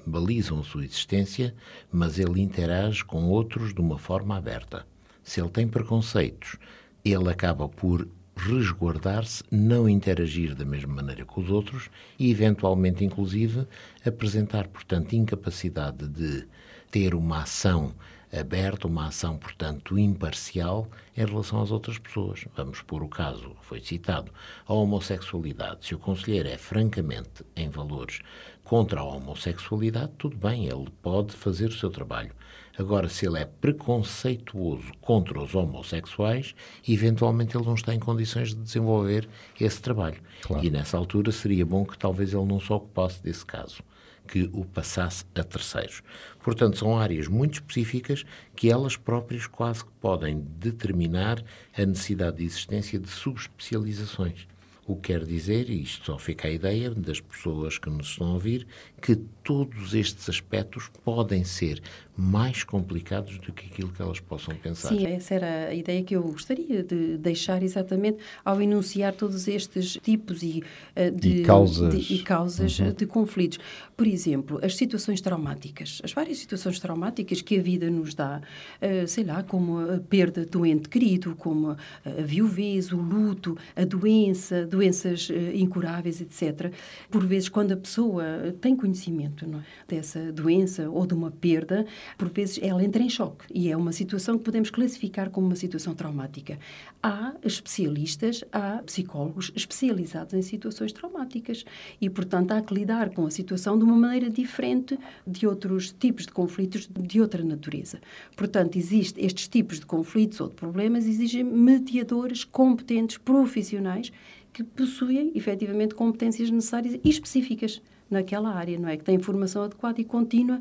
balizam 0.06 0.62
sua 0.62 0.84
existência, 0.84 1.54
mas 1.90 2.18
ele 2.18 2.40
interage 2.40 3.04
com 3.04 3.24
outros 3.24 3.74
de 3.74 3.80
uma 3.80 3.98
forma 3.98 4.36
aberta. 4.36 4.86
Se 5.22 5.40
ele 5.40 5.50
tem 5.50 5.66
preconceitos, 5.66 6.56
ele 7.04 7.28
acaba 7.28 7.68
por 7.68 8.08
resguardar-se, 8.36 9.44
não 9.50 9.88
interagir 9.88 10.54
da 10.54 10.64
mesma 10.64 10.94
maneira 10.94 11.24
com 11.24 11.40
os 11.40 11.50
outros 11.50 11.90
e, 12.18 12.30
eventualmente, 12.30 13.04
inclusive, 13.04 13.66
apresentar, 14.06 14.68
portanto, 14.68 15.12
incapacidade 15.14 16.08
de 16.08 16.46
ter 16.90 17.14
uma 17.14 17.42
ação 17.42 17.94
aberta, 18.32 18.86
uma 18.86 19.08
ação, 19.08 19.36
portanto, 19.36 19.98
imparcial 19.98 20.88
em 21.16 21.24
relação 21.24 21.60
às 21.60 21.70
outras 21.70 21.98
pessoas. 21.98 22.46
Vamos 22.56 22.80
pôr 22.82 23.02
o 23.02 23.08
caso, 23.08 23.56
foi 23.62 23.80
citado, 23.80 24.32
a 24.66 24.72
homossexualidade. 24.72 25.86
Se 25.86 25.94
o 25.94 25.98
conselheiro 25.98 26.48
é 26.48 26.56
francamente 26.56 27.44
em 27.56 27.68
valores 27.68 28.20
contra 28.62 29.00
a 29.00 29.04
homossexualidade, 29.04 30.12
tudo 30.16 30.36
bem, 30.36 30.66
ele 30.66 30.88
pode 31.02 31.34
fazer 31.34 31.66
o 31.66 31.76
seu 31.76 31.90
trabalho. 31.90 32.32
Agora, 32.78 33.08
se 33.08 33.26
ele 33.26 33.38
é 33.38 33.44
preconceituoso 33.44 34.92
contra 35.00 35.38
os 35.42 35.54
homossexuais, 35.54 36.54
eventualmente 36.88 37.56
ele 37.56 37.66
não 37.66 37.74
está 37.74 37.94
em 37.94 37.98
condições 37.98 38.54
de 38.54 38.62
desenvolver 38.62 39.28
esse 39.60 39.82
trabalho. 39.82 40.20
Claro. 40.42 40.64
E 40.64 40.70
nessa 40.70 40.96
altura 40.96 41.32
seria 41.32 41.66
bom 41.66 41.84
que 41.84 41.98
talvez 41.98 42.32
ele 42.32 42.46
não 42.46 42.60
se 42.60 42.72
ocupasse 42.72 43.22
desse 43.22 43.44
caso 43.44 43.82
que 44.30 44.48
o 44.52 44.64
passasse 44.64 45.24
a 45.34 45.42
terceiros. 45.42 46.02
Portanto, 46.40 46.78
são 46.78 46.96
áreas 46.96 47.26
muito 47.26 47.54
específicas 47.54 48.24
que 48.54 48.70
elas 48.70 48.96
próprias 48.96 49.48
quase 49.48 49.84
que 49.84 49.90
podem 50.00 50.46
determinar 50.56 51.42
a 51.76 51.84
necessidade 51.84 52.36
de 52.36 52.44
existência 52.44 52.96
de 52.96 53.08
subespecializações. 53.08 54.46
O 54.86 54.94
que 54.94 55.12
quer 55.12 55.24
dizer, 55.24 55.68
e 55.68 55.82
isto 55.82 56.06
só 56.06 56.18
fica 56.18 56.46
a 56.46 56.50
ideia 56.50 56.90
das 56.90 57.20
pessoas 57.20 57.76
que 57.76 57.90
nos 57.90 58.10
estão 58.10 58.28
a 58.28 58.34
ouvir, 58.34 58.66
que 59.00 59.16
todos 59.42 59.94
estes 59.94 60.28
aspectos 60.28 60.90
podem 61.04 61.44
ser 61.44 61.82
mais 62.16 62.62
complicados 62.62 63.38
do 63.38 63.50
que 63.50 63.66
aquilo 63.66 63.88
que 63.88 64.02
elas 64.02 64.20
possam 64.20 64.54
pensar. 64.54 64.90
Sim, 64.90 65.06
essa 65.06 65.34
era 65.34 65.68
a 65.68 65.74
ideia 65.74 66.02
que 66.02 66.14
eu 66.14 66.22
gostaria 66.22 66.82
de 66.82 67.16
deixar 67.16 67.62
exatamente 67.62 68.18
ao 68.44 68.60
enunciar 68.60 69.14
todos 69.14 69.48
estes 69.48 69.94
tipos 70.02 70.42
e, 70.42 70.62
uh, 70.94 71.10
de, 71.10 71.40
e 71.40 71.42
causas, 71.42 72.06
de, 72.06 72.14
e 72.14 72.22
causas 72.22 72.78
uhum. 72.78 72.92
de 72.92 73.06
conflitos. 73.06 73.58
Por 73.96 74.06
exemplo, 74.06 74.60
as 74.62 74.76
situações 74.76 75.22
traumáticas, 75.22 76.02
as 76.04 76.12
várias 76.12 76.38
situações 76.38 76.78
traumáticas 76.78 77.40
que 77.40 77.58
a 77.58 77.62
vida 77.62 77.88
nos 77.88 78.14
dá, 78.14 78.42
uh, 78.82 79.08
sei 79.08 79.24
lá, 79.24 79.42
como 79.42 79.78
a 79.78 79.98
perda 79.98 80.44
do 80.44 80.66
ente 80.66 80.90
querido, 80.90 81.34
como 81.36 81.70
a 81.70 81.76
viuvez, 82.22 82.92
o 82.92 82.98
luto, 82.98 83.56
a 83.74 83.84
doença, 83.84 84.66
doenças 84.66 85.30
uh, 85.30 85.34
incuráveis, 85.54 86.20
etc. 86.20 86.70
Por 87.10 87.24
vezes, 87.24 87.48
quando 87.48 87.72
a 87.72 87.76
pessoa 87.78 88.22
tem 88.60 88.76
conhecimento 88.76 88.89
é? 88.90 89.62
dessa 89.86 90.32
doença 90.32 90.88
ou 90.90 91.06
de 91.06 91.14
uma 91.14 91.30
perda, 91.30 91.86
por 92.16 92.28
vezes 92.28 92.58
ela 92.62 92.82
entra 92.82 93.02
em 93.02 93.08
choque 93.08 93.44
e 93.52 93.70
é 93.70 93.76
uma 93.76 93.92
situação 93.92 94.38
que 94.38 94.44
podemos 94.44 94.70
classificar 94.70 95.30
como 95.30 95.46
uma 95.46 95.56
situação 95.56 95.94
traumática. 95.94 96.58
Há 97.02 97.34
especialistas, 97.42 98.44
há 98.52 98.82
psicólogos 98.84 99.52
especializados 99.54 100.34
em 100.34 100.42
situações 100.42 100.92
traumáticas 100.92 101.64
e, 102.00 102.10
portanto, 102.10 102.52
há 102.52 102.60
que 102.60 102.74
lidar 102.74 103.10
com 103.10 103.26
a 103.26 103.30
situação 103.30 103.78
de 103.78 103.84
uma 103.84 103.96
maneira 103.96 104.28
diferente 104.30 104.98
de 105.26 105.46
outros 105.46 105.92
tipos 105.92 106.26
de 106.26 106.32
conflitos 106.32 106.88
de 106.88 107.20
outra 107.20 107.42
natureza. 107.42 108.00
Portanto, 108.36 108.76
existem 108.76 109.24
estes 109.24 109.48
tipos 109.48 109.80
de 109.80 109.86
conflitos 109.86 110.40
ou 110.40 110.48
de 110.48 110.54
problemas 110.54 111.06
exigem 111.06 111.44
mediadores 111.44 112.44
competentes, 112.44 113.18
profissionais, 113.18 114.12
que 114.52 114.64
possuem 114.64 115.32
efetivamente 115.34 115.94
competências 115.94 116.50
necessárias 116.50 116.98
e 117.02 117.08
específicas 117.08 117.80
naquela 118.10 118.52
área, 118.52 118.78
não 118.78 118.88
é? 118.88 118.96
Que 118.96 119.04
tem 119.04 119.14
informação 119.14 119.62
adequada 119.62 120.00
e 120.00 120.04
contínua 120.04 120.60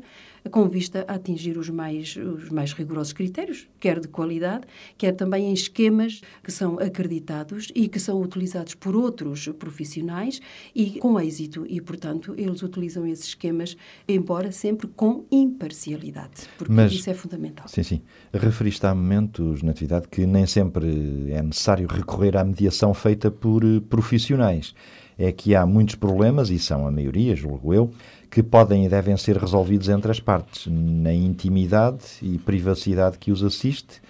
com 0.50 0.68
vista 0.68 1.04
a 1.06 1.14
atingir 1.14 1.58
os 1.58 1.68
mais, 1.68 2.16
os 2.16 2.48
mais 2.48 2.72
rigorosos 2.72 3.12
critérios, 3.12 3.68
quer 3.78 4.00
de 4.00 4.08
qualidade, 4.08 4.66
quer 4.96 5.12
também 5.12 5.50
em 5.50 5.52
esquemas 5.52 6.22
que 6.42 6.50
são 6.50 6.78
acreditados 6.78 7.70
e 7.74 7.88
que 7.88 7.98
são 7.98 8.20
utilizados 8.22 8.74
por 8.74 8.96
outros 8.96 9.48
profissionais 9.58 10.40
e 10.74 10.98
com 10.98 11.20
êxito. 11.20 11.66
E, 11.68 11.80
portanto, 11.80 12.34
eles 12.38 12.62
utilizam 12.62 13.06
esses 13.06 13.26
esquemas, 13.26 13.76
embora 14.08 14.50
sempre 14.52 14.88
com 14.88 15.24
imparcialidade, 15.30 16.48
porque 16.56 16.72
Mas, 16.72 16.92
isso 16.92 17.10
é 17.10 17.14
fundamental. 17.14 17.68
Sim, 17.68 17.82
sim. 17.82 18.02
Referiste 18.32 18.86
há 18.86 18.94
momentos, 18.94 19.62
Natividade, 19.62 20.08
que 20.08 20.24
nem 20.26 20.46
sempre 20.46 20.86
é 21.30 21.42
necessário 21.42 21.86
recorrer 21.86 22.36
à 22.36 22.44
mediação 22.44 22.94
feita 22.94 23.30
por 23.30 23.64
eh, 23.64 23.80
profissionais 23.80 24.74
é 25.20 25.30
que 25.30 25.54
há 25.54 25.66
muitos 25.66 25.96
problemas, 25.96 26.48
e 26.48 26.58
são 26.58 26.86
a 26.86 26.90
maioria, 26.90 27.36
julgo 27.36 27.74
eu, 27.74 27.92
que 28.30 28.42
podem 28.42 28.86
e 28.86 28.88
devem 28.88 29.14
ser 29.18 29.36
resolvidos 29.36 29.90
entre 29.90 30.10
as 30.10 30.18
partes, 30.18 30.66
na 30.66 31.12
intimidade 31.12 32.04
e 32.22 32.38
privacidade 32.38 33.18
que 33.18 33.30
os 33.30 33.44
assiste, 33.44 34.00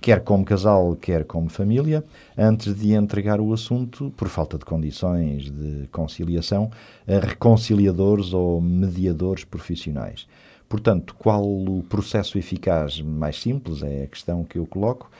quer 0.00 0.22
como 0.22 0.44
casal, 0.44 0.94
quer 0.94 1.24
como 1.24 1.50
família, 1.50 2.04
antes 2.38 2.72
de 2.74 2.92
entregar 2.92 3.40
o 3.40 3.52
assunto, 3.52 4.12
por 4.16 4.28
falta 4.28 4.56
de 4.56 4.64
condições 4.64 5.50
de 5.50 5.88
conciliação, 5.90 6.70
a 7.06 7.26
reconciliadores 7.26 8.32
ou 8.32 8.60
mediadores 8.60 9.42
profissionais. 9.42 10.28
Portanto, 10.68 11.16
qual 11.18 11.44
o 11.44 11.84
processo 11.88 12.38
eficaz 12.38 13.00
mais 13.00 13.40
simples 13.40 13.82
é 13.82 14.04
a 14.04 14.06
questão 14.06 14.44
que 14.44 14.56
eu 14.56 14.66
coloco 14.66 15.10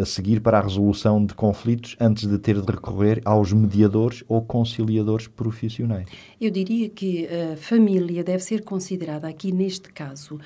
a 0.00 0.04
seguir 0.04 0.40
para 0.40 0.58
a 0.58 0.62
resolução 0.62 1.24
de 1.24 1.34
conflitos 1.34 1.96
antes 2.00 2.28
de 2.28 2.38
ter 2.38 2.60
de 2.60 2.72
recorrer 2.72 3.20
aos 3.24 3.52
mediadores 3.52 4.24
ou 4.28 4.42
conciliadores 4.42 5.28
profissionais? 5.28 6.08
Eu 6.40 6.50
diria 6.50 6.88
que 6.88 7.26
a 7.26 7.56
família 7.56 8.24
deve 8.24 8.42
ser 8.42 8.62
considerada 8.62 9.28
aqui 9.28 9.52
neste 9.52 9.92
caso 9.92 10.38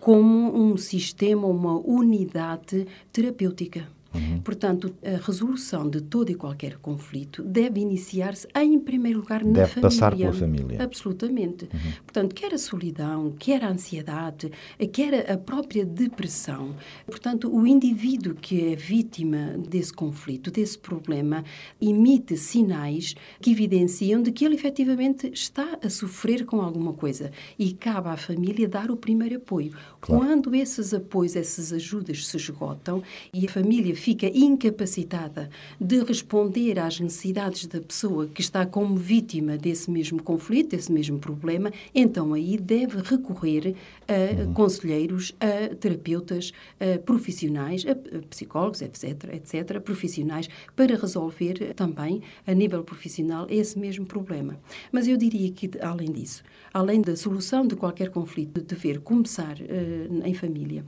como 0.00 0.56
um 0.56 0.76
sistema, 0.76 1.46
uma 1.46 1.78
unidade 1.78 2.86
terapêutica. 3.12 3.93
Uhum. 4.14 4.40
Portanto, 4.40 4.94
a 5.04 5.24
resolução 5.24 5.88
de 5.88 6.00
todo 6.00 6.30
e 6.30 6.34
qualquer 6.34 6.76
conflito 6.76 7.42
deve 7.42 7.80
iniciar-se, 7.80 8.46
em 8.54 8.78
primeiro 8.78 9.20
lugar, 9.20 9.44
na 9.44 9.52
deve 9.52 9.72
família. 9.72 9.74
Deve 9.74 9.80
passar 9.80 10.16
pela 10.16 10.32
família. 10.32 10.82
Absolutamente. 10.82 11.64
Uhum. 11.64 11.92
Portanto, 12.04 12.34
quer 12.34 12.54
a 12.54 12.58
solidão, 12.58 13.34
quer 13.38 13.64
a 13.64 13.70
ansiedade, 13.70 14.50
quer 14.92 15.30
a 15.30 15.36
própria 15.36 15.84
depressão. 15.84 16.74
Portanto, 17.06 17.54
o 17.54 17.66
indivíduo 17.66 18.34
que 18.34 18.72
é 18.72 18.76
vítima 18.76 19.56
desse 19.58 19.92
conflito, 19.92 20.50
desse 20.50 20.78
problema, 20.78 21.44
emite 21.80 22.36
sinais 22.36 23.14
que 23.40 23.50
evidenciam 23.50 24.22
de 24.22 24.30
que 24.32 24.44
ele 24.44 24.54
efetivamente 24.54 25.30
está 25.32 25.78
a 25.82 25.90
sofrer 25.90 26.44
com 26.44 26.60
alguma 26.60 26.92
coisa. 26.92 27.30
E 27.58 27.72
cabe 27.72 28.08
à 28.08 28.16
família 28.16 28.68
dar 28.68 28.90
o 28.90 28.96
primeiro 28.96 29.36
apoio. 29.36 29.72
Claro. 30.00 30.24
Quando 30.24 30.54
esses 30.54 30.94
apoios, 30.94 31.36
essas 31.36 31.72
ajudas 31.72 32.26
se 32.26 32.36
esgotam 32.36 33.02
e 33.32 33.46
a 33.46 33.50
família 33.50 33.94
fica 34.04 34.26
incapacitada 34.26 35.48
de 35.80 36.04
responder 36.04 36.78
às 36.78 37.00
necessidades 37.00 37.64
da 37.66 37.80
pessoa 37.80 38.26
que 38.26 38.42
está 38.42 38.66
como 38.66 38.96
vítima 38.96 39.56
desse 39.56 39.90
mesmo 39.90 40.22
conflito, 40.22 40.76
desse 40.76 40.92
mesmo 40.92 41.18
problema, 41.18 41.72
então 41.94 42.34
aí 42.34 42.58
deve 42.58 42.98
recorrer 42.98 43.74
a 44.06 44.52
conselheiros, 44.52 45.34
a 45.40 45.74
terapeutas, 45.74 46.52
a 46.78 46.98
profissionais, 46.98 47.86
a 47.86 47.94
psicólogos, 48.28 48.82
etc, 48.82 49.32
etc, 49.32 49.80
profissionais, 49.80 50.50
para 50.76 50.96
resolver 50.96 51.72
também, 51.74 52.20
a 52.46 52.52
nível 52.52 52.84
profissional, 52.84 53.46
esse 53.48 53.78
mesmo 53.78 54.04
problema. 54.04 54.60
Mas 54.92 55.08
eu 55.08 55.16
diria 55.16 55.50
que, 55.50 55.70
além 55.80 56.12
disso, 56.12 56.44
além 56.74 57.00
da 57.00 57.16
solução 57.16 57.66
de 57.66 57.74
qualquer 57.74 58.10
conflito, 58.10 58.60
dever 58.60 59.00
começar 59.00 59.56
uh, 59.56 60.26
em 60.28 60.34
família, 60.34 60.84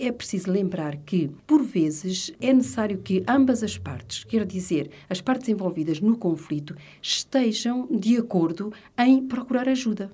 é 0.00 0.10
preciso 0.12 0.50
lembrar 0.50 0.96
que, 0.96 1.30
por 1.46 1.62
vezes, 1.62 2.32
é 2.40 2.52
necessário 2.52 2.98
que 2.98 3.22
ambas 3.28 3.62
as 3.62 3.76
partes, 3.76 4.24
quer 4.24 4.46
dizer, 4.46 4.90
as 5.08 5.20
partes 5.20 5.48
envolvidas 5.48 6.00
no 6.00 6.16
conflito, 6.16 6.74
estejam 7.02 7.86
de 7.90 8.16
acordo 8.16 8.72
em 8.98 9.26
procurar 9.26 9.68
ajuda. 9.68 10.10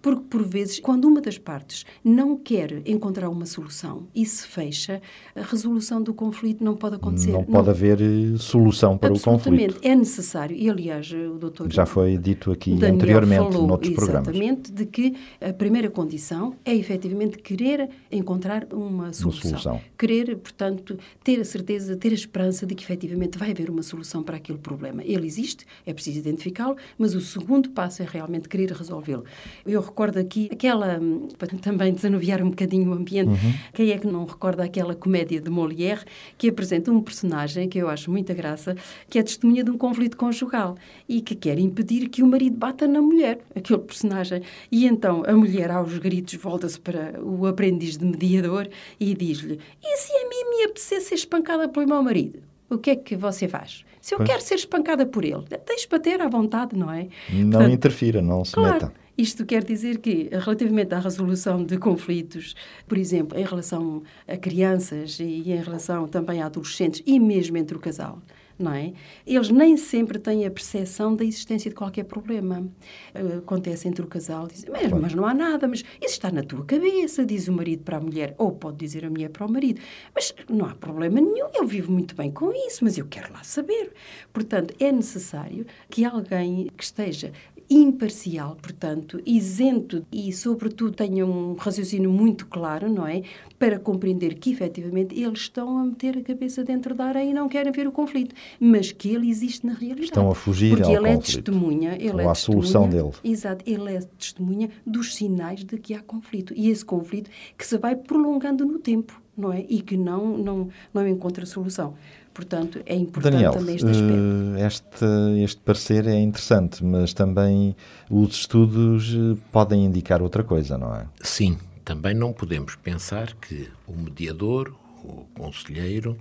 Porque, 0.00 0.22
por 0.28 0.42
vezes, 0.42 0.80
quando 0.80 1.06
uma 1.06 1.20
das 1.20 1.38
partes 1.38 1.84
não 2.04 2.36
quer 2.36 2.82
encontrar 2.86 3.28
uma 3.28 3.46
solução 3.46 4.06
e 4.14 4.24
se 4.24 4.46
fecha, 4.46 5.00
a 5.34 5.42
resolução 5.42 6.02
do 6.02 6.14
conflito 6.14 6.62
não 6.62 6.76
pode 6.76 6.96
acontecer. 6.96 7.32
Não 7.32 7.44
pode 7.44 7.64
não... 7.64 7.70
haver 7.70 8.00
eh, 8.00 8.36
solução 8.38 8.96
para 8.96 9.12
o 9.12 9.20
conflito. 9.20 9.78
É 9.82 9.94
necessário, 9.94 10.56
e 10.56 10.68
aliás, 10.68 11.10
o 11.12 11.38
doutor. 11.38 11.72
Já 11.72 11.86
foi 11.86 12.16
dito 12.16 12.50
aqui 12.50 12.74
Daniel 12.74 12.94
anteriormente, 12.94 13.52
falou 13.52 13.66
noutros 13.66 13.94
programas. 13.94 14.28
Exatamente, 14.28 14.72
de 14.72 14.86
que 14.86 15.14
a 15.40 15.52
primeira 15.52 15.90
condição 15.90 16.54
é 16.64 16.74
efetivamente 16.74 17.38
querer 17.38 17.88
encontrar 18.10 18.66
uma 18.72 19.12
solução. 19.12 19.50
Uma 19.50 19.58
solução. 19.58 19.80
Querer, 19.98 20.36
portanto, 20.36 20.98
ter 21.22 21.40
a 21.40 21.44
certeza, 21.44 21.96
ter 21.96 22.10
a 22.10 22.14
esperança 22.14 22.66
de 22.66 22.74
que 22.74 22.84
efetivamente 22.84 23.38
vai 23.38 23.50
haver 23.50 23.70
uma 23.70 23.82
solução 23.82 24.22
para 24.22 24.36
aquele 24.36 24.58
problema. 24.58 25.02
Ele 25.04 25.26
existe, 25.26 25.66
é 25.84 25.92
preciso 25.92 26.18
identificá-lo, 26.18 26.76
mas 26.98 27.14
o 27.14 27.20
segundo 27.20 27.70
passo 27.70 28.02
é 28.02 28.06
realmente 28.08 28.48
querer 28.48 28.70
resolvê-lo. 28.72 29.24
Eu 29.64 29.80
recordo 29.86 30.18
aqui 30.18 30.48
aquela, 30.52 31.00
para 31.38 31.48
também 31.58 31.92
desanuviar 31.92 32.42
um 32.42 32.50
bocadinho 32.50 32.90
o 32.90 32.94
ambiente, 32.94 33.28
uhum. 33.28 33.54
quem 33.72 33.90
é 33.90 33.98
que 33.98 34.06
não 34.06 34.24
recorda 34.24 34.64
aquela 34.64 34.94
comédia 34.94 35.40
de 35.40 35.50
Molière 35.50 36.04
que 36.36 36.48
apresenta 36.48 36.90
um 36.90 37.00
personagem 37.00 37.68
que 37.68 37.78
eu 37.78 37.88
acho 37.88 38.10
muita 38.10 38.34
graça, 38.34 38.76
que 39.08 39.18
é 39.18 39.22
testemunha 39.22 39.64
de 39.64 39.70
um 39.70 39.78
conflito 39.78 40.16
conjugal 40.16 40.76
e 41.08 41.20
que 41.20 41.34
quer 41.34 41.58
impedir 41.58 42.08
que 42.08 42.22
o 42.22 42.26
marido 42.26 42.56
bata 42.56 42.86
na 42.86 43.00
mulher, 43.00 43.38
aquele 43.54 43.78
personagem. 43.78 44.42
E 44.70 44.86
então 44.86 45.22
a 45.26 45.32
mulher, 45.32 45.70
aos 45.70 45.96
gritos, 45.98 46.34
volta-se 46.34 46.78
para 46.78 47.20
o 47.22 47.46
aprendiz 47.46 47.96
de 47.96 48.04
mediador 48.04 48.68
e 49.00 49.14
diz-lhe: 49.14 49.58
E 49.82 49.96
se 49.96 50.12
a 50.12 50.28
mim 50.28 50.50
me 50.50 50.64
apetecer 50.64 51.00
ser 51.00 51.14
espancada 51.14 51.68
pelo 51.68 51.86
meu 51.86 52.02
marido? 52.02 52.40
O 52.68 52.78
que 52.78 52.90
é 52.90 52.96
que 52.96 53.16
você 53.16 53.46
faz? 53.46 53.84
Se 54.00 54.14
eu 54.14 54.18
pois. 54.18 54.30
quero 54.30 54.42
ser 54.42 54.54
espancada 54.54 55.06
por 55.06 55.24
ele, 55.24 55.44
deixe 55.66 55.88
bater 55.88 56.20
à 56.20 56.28
vontade, 56.28 56.76
não 56.76 56.92
é? 56.92 57.08
Não 57.32 57.50
Portanto, 57.50 57.72
interfira, 57.72 58.22
não 58.22 58.44
se 58.44 58.52
claro, 58.52 58.74
meta. 58.74 58.92
Isto 59.16 59.46
quer 59.46 59.64
dizer 59.64 59.98
que, 59.98 60.28
relativamente 60.30 60.94
à 60.94 60.98
resolução 60.98 61.64
de 61.64 61.78
conflitos, 61.78 62.54
por 62.86 62.98
exemplo, 62.98 63.38
em 63.38 63.44
relação 63.44 64.02
a 64.28 64.36
crianças 64.36 65.18
e 65.18 65.50
em 65.50 65.62
relação 65.62 66.06
também 66.06 66.42
a 66.42 66.46
adolescentes 66.46 67.02
e 67.06 67.18
mesmo 67.18 67.56
entre 67.56 67.76
o 67.76 67.80
casal, 67.80 68.20
não 68.58 68.72
é? 68.72 68.92
Eles 69.26 69.50
nem 69.50 69.76
sempre 69.76 70.18
têm 70.18 70.46
a 70.46 70.50
percepção 70.50 71.14
da 71.14 71.24
existência 71.24 71.70
de 71.70 71.74
qualquer 71.74 72.04
problema. 72.04 72.68
Uh, 73.14 73.38
acontece 73.38 73.88
entre 73.88 74.02
o 74.02 74.06
casal, 74.06 74.46
dizem, 74.46 74.70
mas, 74.70 74.90
mas 74.92 75.14
não 75.14 75.26
há 75.26 75.34
nada, 75.34 75.66
mas 75.68 75.80
isso 75.80 76.14
está 76.14 76.30
na 76.30 76.42
tua 76.42 76.64
cabeça, 76.64 77.24
diz 77.24 77.48
o 77.48 77.52
marido 77.52 77.84
para 77.84 77.98
a 77.98 78.00
mulher, 78.00 78.34
ou 78.38 78.52
pode 78.52 78.78
dizer 78.78 79.04
a 79.04 79.10
mulher 79.10 79.30
para 79.30 79.46
o 79.46 79.50
marido, 79.50 79.80
mas 80.14 80.34
não 80.48 80.66
há 80.66 80.74
problema 80.74 81.20
nenhum, 81.20 81.48
eu 81.54 81.66
vivo 81.66 81.92
muito 81.92 82.14
bem 82.14 82.30
com 82.30 82.52
isso, 82.52 82.84
mas 82.84 82.96
eu 82.98 83.06
quero 83.06 83.32
lá 83.32 83.42
saber. 83.42 83.92
Portanto, 84.32 84.74
é 84.78 84.90
necessário 84.90 85.66
que 85.90 86.04
alguém 86.04 86.70
que 86.76 86.84
esteja 86.84 87.32
imparcial, 87.68 88.56
portanto, 88.60 89.20
isento 89.26 90.04
e, 90.12 90.32
sobretudo, 90.32 90.92
tenha 90.92 91.26
um 91.26 91.54
raciocínio 91.54 92.10
muito 92.10 92.46
claro, 92.46 92.88
não 92.90 93.06
é? 93.06 93.22
Para 93.58 93.78
compreender 93.78 94.34
que, 94.34 94.52
efetivamente, 94.52 95.18
eles 95.18 95.40
estão 95.40 95.78
a 95.78 95.84
meter 95.84 96.18
a 96.18 96.22
cabeça 96.22 96.62
dentro 96.62 96.94
da 96.94 97.06
areia 97.06 97.30
e 97.30 97.34
não 97.34 97.48
querem 97.48 97.72
ver 97.72 97.86
o 97.86 97.92
conflito, 97.92 98.34
mas 98.60 98.92
que 98.92 99.08
ele 99.08 99.28
existe 99.28 99.66
na 99.66 99.72
realidade. 99.72 100.04
Estão 100.04 100.30
a 100.30 100.34
fugir 100.34 100.70
Porque 100.76 100.84
ao 100.84 100.90
ele 100.90 101.08
é 101.08 101.14
conflito. 101.16 101.38
é 101.38 101.42
testemunha, 101.42 101.94
ele 101.94 102.12
ou 102.12 102.20
é 102.20 102.26
à 102.26 102.34
solução 102.34 102.88
dele. 102.88 103.10
Exato, 103.24 103.64
ele 103.66 103.94
é 103.94 104.00
testemunha 104.18 104.70
dos 104.86 105.14
sinais 105.14 105.64
de 105.64 105.78
que 105.78 105.94
há 105.94 106.00
conflito. 106.00 106.52
E 106.56 106.70
esse 106.70 106.84
conflito 106.84 107.30
que 107.56 107.66
se 107.66 107.76
vai 107.78 107.96
prolongando 107.96 108.64
no 108.64 108.78
tempo, 108.78 109.20
não 109.36 109.52
é? 109.52 109.64
E 109.68 109.80
que 109.82 109.96
não, 109.96 110.36
não, 110.38 110.68
não 110.94 111.06
encontra 111.06 111.44
solução. 111.44 111.94
Portanto, 112.36 112.82
é 112.84 112.94
importante 112.94 113.32
Daniel, 113.32 113.52
também 113.52 113.76
este 113.76 113.86
aspecto. 113.86 114.14
Eh, 114.58 114.66
este, 114.66 115.42
este 115.42 115.60
parecer 115.62 116.06
é 116.06 116.20
interessante, 116.20 116.84
mas 116.84 117.14
também 117.14 117.74
os 118.10 118.36
estudos 118.36 119.14
eh, 119.14 119.40
podem 119.50 119.86
indicar 119.86 120.20
outra 120.20 120.44
coisa, 120.44 120.76
não 120.76 120.94
é? 120.94 121.06
Sim, 121.22 121.56
também 121.82 122.14
não 122.14 122.34
podemos 122.34 122.76
pensar 122.76 123.32
que 123.36 123.70
o 123.86 123.96
mediador, 123.96 124.74
o 125.02 125.24
conselheiro, 125.34 126.18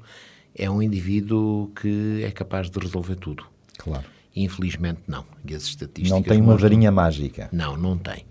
é 0.58 0.70
um 0.70 0.82
indivíduo 0.82 1.70
que 1.76 2.24
é 2.24 2.32
capaz 2.32 2.70
de 2.70 2.80
resolver 2.80 3.16
tudo. 3.18 3.44
Claro. 3.78 4.06
Infelizmente 4.34 5.02
não. 5.10 5.26
E 5.46 5.54
as 5.54 5.64
estatísticas 5.64 6.10
não 6.12 6.24
tem 6.24 6.40
uma 6.40 6.54
mostram... 6.54 6.70
varinha 6.70 6.92
mágica. 6.94 7.50
Não, 7.52 7.76
não 7.76 7.98
tem. 7.98 8.26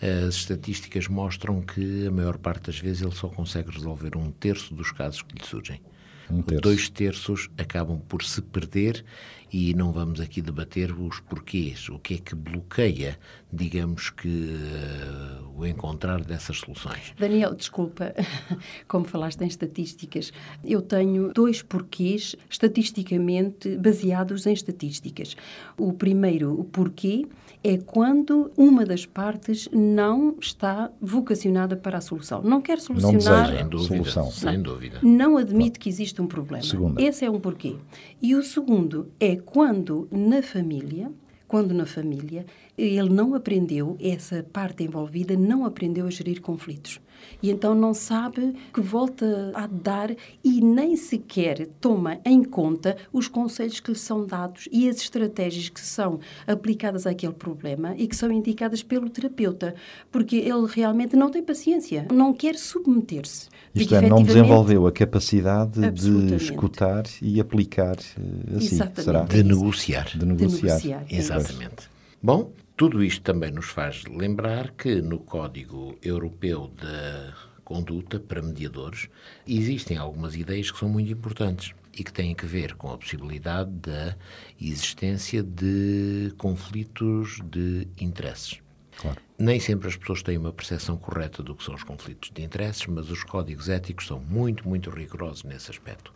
As 0.00 0.36
estatísticas 0.36 1.06
mostram 1.06 1.60
que 1.60 2.06
a 2.06 2.10
maior 2.10 2.38
parte 2.38 2.68
das 2.68 2.78
vezes 2.78 3.02
ele 3.02 3.14
só 3.14 3.28
consegue 3.28 3.70
resolver 3.70 4.16
um 4.16 4.30
terço 4.30 4.72
dos 4.74 4.90
casos 4.90 5.20
que 5.20 5.34
lhe 5.36 5.44
surgem. 5.44 5.82
Um 6.30 6.42
terço. 6.42 6.62
Dois 6.62 6.88
terços 6.88 7.50
acabam 7.58 8.00
por 8.08 8.22
se 8.22 8.42
perder 8.42 9.04
e 9.52 9.74
não 9.74 9.92
vamos 9.92 10.20
aqui 10.20 10.42
debater 10.42 10.92
os 10.92 11.20
porquês, 11.20 11.88
o 11.88 11.98
que 11.98 12.14
é 12.14 12.18
que 12.18 12.34
bloqueia, 12.34 13.18
digamos 13.52 14.10
que, 14.10 14.28
uh, 14.28 15.56
o 15.56 15.64
encontrar 15.64 16.20
dessas 16.22 16.58
soluções. 16.58 17.14
Daniel, 17.18 17.54
desculpa, 17.54 18.12
como 18.88 19.04
falaste 19.04 19.40
em 19.42 19.46
estatísticas, 19.46 20.32
eu 20.64 20.82
tenho 20.82 21.32
dois 21.32 21.62
porquês 21.62 22.34
estatisticamente 22.50 23.76
baseados 23.76 24.46
em 24.46 24.52
estatísticas. 24.52 25.36
O 25.78 25.92
primeiro, 25.92 26.58
o 26.58 26.64
porquê, 26.64 27.26
é 27.66 27.78
quando 27.78 28.52
uma 28.56 28.86
das 28.86 29.04
partes 29.04 29.68
não 29.72 30.36
está 30.40 30.88
vocacionada 31.00 31.76
para 31.76 31.98
a 31.98 32.00
solução. 32.00 32.40
Não 32.40 32.62
quer 32.62 32.78
solucionar. 32.78 33.50
Não 33.64 33.68
deseja 33.68 33.88
solução. 33.88 34.30
Sem 34.30 34.62
dúvida. 34.62 35.00
Não 35.02 35.36
admite 35.36 35.76
que 35.76 35.88
existe 35.88 36.22
um 36.22 36.28
problema. 36.28 36.62
Segunda. 36.62 37.02
Esse 37.02 37.24
é 37.24 37.30
um 37.30 37.40
porquê. 37.40 37.74
E 38.22 38.36
o 38.36 38.42
segundo 38.44 39.10
é 39.18 39.34
quando 39.34 40.06
na 40.12 40.42
família, 40.42 41.10
quando 41.48 41.74
na 41.74 41.86
família 41.86 42.46
ele 42.78 43.08
não 43.08 43.34
aprendeu, 43.34 43.96
essa 44.00 44.44
parte 44.44 44.84
envolvida 44.84 45.36
não 45.36 45.64
aprendeu 45.64 46.06
a 46.06 46.10
gerir 46.10 46.40
conflitos. 46.40 47.00
E 47.42 47.50
então 47.50 47.74
não 47.74 47.92
sabe 47.94 48.54
que 48.72 48.80
volta 48.80 49.52
a 49.54 49.66
dar 49.66 50.10
e 50.42 50.60
nem 50.60 50.96
sequer 50.96 51.66
toma 51.80 52.18
em 52.24 52.42
conta 52.42 52.96
os 53.12 53.28
conselhos 53.28 53.80
que 53.80 53.90
lhe 53.90 53.98
são 53.98 54.24
dados 54.24 54.68
e 54.72 54.88
as 54.88 54.96
estratégias 54.96 55.68
que 55.68 55.80
são 55.80 56.20
aplicadas 56.46 57.06
àquele 57.06 57.32
problema 57.32 57.94
e 57.96 58.06
que 58.06 58.16
são 58.16 58.30
indicadas 58.30 58.82
pelo 58.82 59.08
terapeuta, 59.08 59.74
porque 60.10 60.36
ele 60.36 60.66
realmente 60.68 61.16
não 61.16 61.30
tem 61.30 61.42
paciência, 61.42 62.06
não 62.12 62.32
quer 62.32 62.56
submeter-se. 62.56 63.48
Isto 63.74 63.94
é, 63.94 64.08
não 64.08 64.22
desenvolveu 64.22 64.86
a 64.86 64.92
capacidade 64.92 65.90
de 65.90 66.34
escutar 66.34 67.04
e 67.20 67.40
aplicar 67.40 67.96
eh, 67.98 68.56
assim, 68.56 68.74
Exatamente. 68.74 69.02
será? 69.02 69.22
De 69.24 69.42
negociar. 69.42 70.10
De 70.16 70.24
negociar. 70.24 70.78
De 70.78 70.88
negociar. 70.88 71.06
Exatamente. 71.10 71.90
Bom, 72.22 72.50
tudo 72.76 73.02
isto 73.02 73.22
também 73.22 73.50
nos 73.50 73.66
faz 73.66 74.04
lembrar 74.04 74.72
que 74.72 75.00
no 75.00 75.18
Código 75.18 75.96
Europeu 76.02 76.70
da 76.76 77.34
Conduta 77.64 78.20
para 78.20 78.42
Mediadores 78.42 79.08
existem 79.46 79.96
algumas 79.96 80.36
ideias 80.36 80.70
que 80.70 80.78
são 80.78 80.88
muito 80.88 81.10
importantes 81.10 81.74
e 81.94 82.04
que 82.04 82.12
têm 82.12 82.36
a 82.38 82.46
ver 82.46 82.74
com 82.74 82.92
a 82.92 82.98
possibilidade 82.98 83.70
da 83.70 84.14
existência 84.60 85.42
de 85.42 86.34
conflitos 86.36 87.40
de 87.50 87.88
interesses. 87.98 88.60
Claro. 88.98 89.20
Nem 89.38 89.58
sempre 89.58 89.88
as 89.88 89.96
pessoas 89.96 90.22
têm 90.22 90.36
uma 90.36 90.52
percepção 90.52 90.98
correta 90.98 91.42
do 91.42 91.54
que 91.54 91.64
são 91.64 91.74
os 91.74 91.82
conflitos 91.82 92.30
de 92.30 92.42
interesses, 92.42 92.86
mas 92.86 93.10
os 93.10 93.24
códigos 93.24 93.70
éticos 93.70 94.06
são 94.06 94.20
muito, 94.20 94.68
muito 94.68 94.90
rigorosos 94.90 95.44
nesse 95.44 95.70
aspecto. 95.70 96.12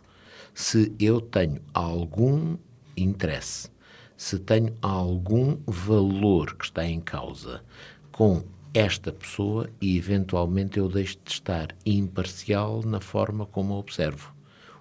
Se 0.53 0.93
eu 0.99 1.19
tenho 1.19 1.59
algum 1.73 2.55
interesse, 2.95 3.69
se 4.21 4.37
tenho 4.37 4.77
algum 4.83 5.57
valor 5.65 6.55
que 6.55 6.65
está 6.65 6.85
em 6.85 7.01
causa 7.01 7.63
com 8.11 8.43
esta 8.71 9.11
pessoa 9.11 9.67
e 9.81 9.97
eventualmente 9.97 10.77
eu 10.77 10.87
deixo 10.87 11.17
de 11.25 11.31
estar 11.31 11.75
imparcial 11.83 12.83
na 12.85 12.99
forma 12.99 13.47
como 13.47 13.73
a 13.73 13.77
observo, 13.77 14.31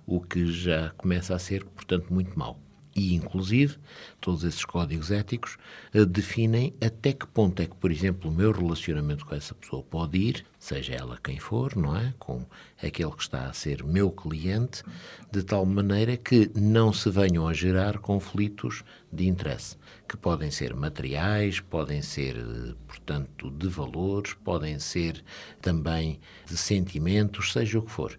o 0.07 0.21
que 0.21 0.53
já 0.53 0.91
começa 0.91 1.35
a 1.35 1.39
ser, 1.39 1.65
portanto, 1.65 2.13
muito 2.13 2.39
mau. 2.39 2.59
E, 2.95 3.15
inclusive, 3.15 3.77
todos 4.21 4.43
esses 4.43 4.65
códigos 4.65 5.11
éticos 5.13 5.57
uh, 5.95 6.05
definem 6.05 6.75
até 6.85 7.13
que 7.13 7.27
ponto 7.27 7.63
é 7.63 7.67
que, 7.67 7.77
por 7.77 7.91
exemplo, 7.91 8.31
o 8.31 8.35
meu 8.35 8.51
relacionamento 8.51 9.25
com 9.25 9.35
essa 9.35 9.55
pessoa 9.55 9.83
pode 9.83 10.19
ir, 10.19 10.45
seja 10.59 10.95
ela 10.95 11.19
quem 11.23 11.39
for, 11.39 11.77
não 11.77 11.97
é? 11.97 12.13
Com 12.19 12.45
aquele 12.83 13.13
que 13.13 13.23
está 13.23 13.47
a 13.47 13.53
ser 13.53 13.85
meu 13.85 14.11
cliente, 14.11 14.83
de 15.31 15.43
tal 15.45 15.65
maneira 15.65 16.17
que 16.17 16.51
não 16.55 16.93
se 16.93 17.09
venham 17.11 17.47
a 17.47 17.55
gerar 17.55 17.99
conflitos 17.99 18.83
de 19.13 19.29
interesse, 19.29 19.77
que 20.09 20.17
podem 20.17 20.51
ser 20.51 20.75
materiais, 20.75 21.61
podem 21.61 22.03
ser, 22.03 22.37
eh, 22.37 22.75
portanto, 22.89 23.51
de 23.51 23.69
valores, 23.69 24.35
podem 24.35 24.79
ser 24.81 25.25
também 25.63 26.19
de 26.47 26.57
sentimentos, 26.57 27.53
seja 27.53 27.79
o 27.79 27.83
que 27.83 27.91
for. 27.93 28.19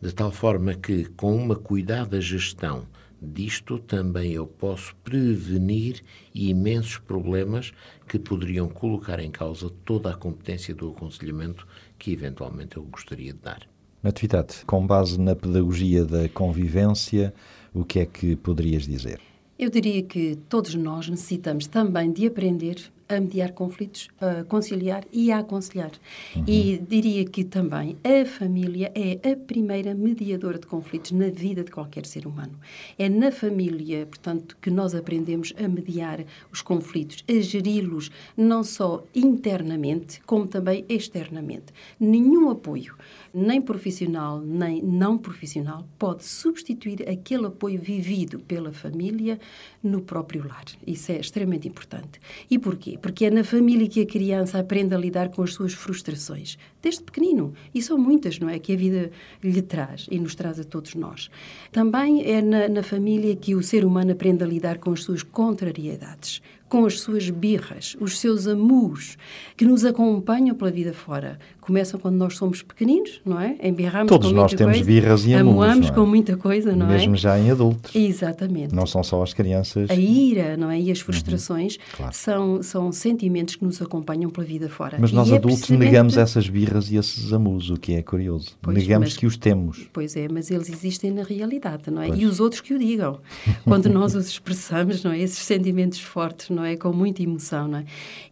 De 0.00 0.12
tal 0.12 0.30
forma 0.32 0.74
que, 0.74 1.04
com 1.10 1.34
uma 1.36 1.54
cuidada 1.56 2.20
gestão 2.20 2.86
disto 3.22 3.78
também 3.78 4.32
eu 4.32 4.46
posso 4.46 4.94
prevenir 4.96 6.02
imensos 6.34 6.98
problemas 6.98 7.72
que 8.08 8.18
poderiam 8.18 8.68
colocar 8.68 9.20
em 9.20 9.30
causa 9.30 9.70
toda 9.84 10.10
a 10.10 10.16
competência 10.16 10.74
do 10.74 10.90
aconselhamento 10.90 11.66
que 11.98 12.12
eventualmente 12.12 12.76
eu 12.76 12.82
gostaria 12.82 13.32
de 13.32 13.38
dar. 13.38 13.68
Natividade, 14.02 14.64
com 14.66 14.84
base 14.84 15.20
na 15.20 15.36
pedagogia 15.36 16.04
da 16.04 16.28
convivência, 16.28 17.32
o 17.72 17.84
que 17.84 18.00
é 18.00 18.06
que 18.06 18.34
poderias 18.34 18.82
dizer? 18.82 19.20
Eu 19.56 19.70
diria 19.70 20.02
que 20.02 20.36
todos 20.48 20.74
nós 20.74 21.08
necessitamos 21.08 21.68
também 21.68 22.10
de 22.10 22.26
aprender 22.26 22.90
a 23.12 23.20
mediar 23.20 23.52
conflitos, 23.52 24.08
a 24.20 24.44
conciliar 24.44 25.04
e 25.12 25.30
a 25.30 25.38
aconselhar. 25.38 25.92
Uhum. 26.34 26.44
E 26.46 26.78
diria 26.78 27.24
que 27.24 27.44
também 27.44 27.96
a 28.02 28.24
família 28.26 28.92
é 28.94 29.32
a 29.32 29.36
primeira 29.36 29.94
mediadora 29.94 30.58
de 30.58 30.66
conflitos 30.66 31.12
na 31.12 31.28
vida 31.28 31.62
de 31.62 31.70
qualquer 31.70 32.06
ser 32.06 32.26
humano. 32.26 32.58
É 32.98 33.08
na 33.08 33.30
família, 33.30 34.06
portanto, 34.06 34.56
que 34.60 34.70
nós 34.70 34.94
aprendemos 34.94 35.52
a 35.62 35.68
mediar 35.68 36.24
os 36.50 36.62
conflitos, 36.62 37.24
a 37.28 37.40
geri-los 37.40 38.10
não 38.36 38.64
só 38.64 39.04
internamente, 39.14 40.20
como 40.26 40.46
também 40.46 40.84
externamente. 40.88 41.72
Nenhum 41.98 42.50
apoio 42.50 42.94
nem 43.34 43.60
profissional 43.62 44.40
nem 44.40 44.82
não 44.82 45.16
profissional 45.16 45.86
pode 45.98 46.24
substituir 46.24 47.08
aquele 47.08 47.46
apoio 47.46 47.80
vivido 47.80 48.38
pela 48.40 48.72
família 48.72 49.40
no 49.82 50.02
próprio 50.02 50.46
lar. 50.46 50.64
Isso 50.86 51.12
é 51.12 51.18
extremamente 51.18 51.66
importante. 51.66 52.20
E 52.50 52.58
porquê? 52.58 52.98
Porque 53.02 53.26
é 53.26 53.30
na 53.30 53.42
família 53.42 53.88
que 53.88 54.00
a 54.00 54.06
criança 54.06 54.60
aprende 54.60 54.94
a 54.94 54.98
lidar 54.98 55.28
com 55.30 55.42
as 55.42 55.52
suas 55.52 55.74
frustrações, 55.74 56.56
desde 56.82 57.02
pequenino. 57.02 57.52
E 57.74 57.80
são 57.80 57.96
muitas, 57.96 58.38
não 58.38 58.48
é? 58.48 58.58
Que 58.58 58.72
a 58.72 58.76
vida 58.76 59.10
lhe 59.42 59.62
traz 59.62 60.06
e 60.10 60.18
nos 60.18 60.34
traz 60.34 60.58
a 60.58 60.64
todos 60.64 60.94
nós. 60.94 61.30
Também 61.70 62.24
é 62.24 62.42
na, 62.42 62.68
na 62.68 62.82
família 62.82 63.34
que 63.36 63.54
o 63.54 63.62
ser 63.62 63.84
humano 63.84 64.12
aprende 64.12 64.42
a 64.42 64.46
lidar 64.46 64.78
com 64.78 64.90
as 64.92 65.02
suas 65.04 65.22
contrariedades, 65.22 66.42
com 66.68 66.86
as 66.86 67.00
suas 67.00 67.28
birras, 67.28 67.94
os 68.00 68.18
seus 68.18 68.46
amus, 68.48 69.18
que 69.58 69.64
nos 69.64 69.84
acompanham 69.84 70.56
pela 70.56 70.70
vida 70.70 70.94
fora. 70.94 71.38
Começam 71.60 72.00
quando 72.00 72.16
nós 72.16 72.36
somos 72.36 72.62
pequeninos, 72.62 73.20
não 73.26 73.38
é? 73.38 73.56
Embirramos 73.62 74.08
Todos 74.08 74.28
com 74.30 74.34
nós 74.34 74.50
muita 74.50 74.56
temos 74.56 74.78
coisa, 74.78 74.90
birras 74.90 75.26
e 75.26 75.34
amus, 75.34 75.52
amuamos 75.52 75.88
é? 75.88 75.92
com 75.92 76.06
muita 76.06 76.36
coisa, 76.36 76.74
não 76.74 76.86
Mesmo 76.88 77.14
é? 77.14 77.18
já 77.18 77.38
em 77.38 77.50
adultos. 77.50 77.94
Exatamente. 77.94 78.74
Não 78.74 78.86
são 78.86 79.02
só 79.04 79.22
as 79.22 79.34
crianças. 79.34 79.90
A 79.90 79.94
ira, 79.94 80.56
não 80.56 80.70
é? 80.70 80.80
E 80.80 80.90
as 80.90 80.98
frustrações 81.00 81.76
Uhum. 81.76 81.82
Claro. 81.98 82.14
são, 82.14 82.62
são 82.62 82.90
sentimentos 82.90 83.54
que 83.54 83.64
nos 83.64 83.80
acompanham 83.82 84.30
pela 84.30 84.46
vida 84.46 84.68
fora. 84.68 84.96
Mas 84.98 85.10
E 85.10 85.14
nós 85.14 85.30
é 85.30 85.36
adultos 85.36 85.68
negamos 85.68 86.16
essas 86.16 86.48
birras 86.48 86.71
e 86.90 86.96
esses 86.96 87.32
amus, 87.32 87.70
o 87.70 87.76
que 87.76 87.94
é 87.94 88.02
curioso. 88.02 88.56
Pois, 88.60 88.76
negamos 88.76 89.08
mas- 89.10 89.16
que 89.16 89.26
os 89.26 89.36
temos. 89.36 89.88
Pois 89.92 90.16
é, 90.16 90.28
mas 90.28 90.50
eles 90.50 90.68
existem 90.68 91.10
na 91.10 91.22
realidade, 91.22 91.90
não 91.90 92.02
é? 92.02 92.08
Pois. 92.08 92.20
E 92.20 92.24
os 92.26 92.40
outros 92.40 92.60
que 92.60 92.74
o 92.74 92.78
digam. 92.78 93.20
Quando 93.64 93.88
nós 93.88 94.14
os 94.14 94.26
expressamos, 94.28 95.02
não 95.02 95.12
é? 95.12 95.18
Esses 95.20 95.38
sentimentos 95.38 96.00
fortes, 96.00 96.50
não 96.50 96.64
é? 96.64 96.76
Com 96.76 96.92
muita 96.92 97.22
emoção, 97.22 97.68
não 97.68 97.78
é? 97.78 97.84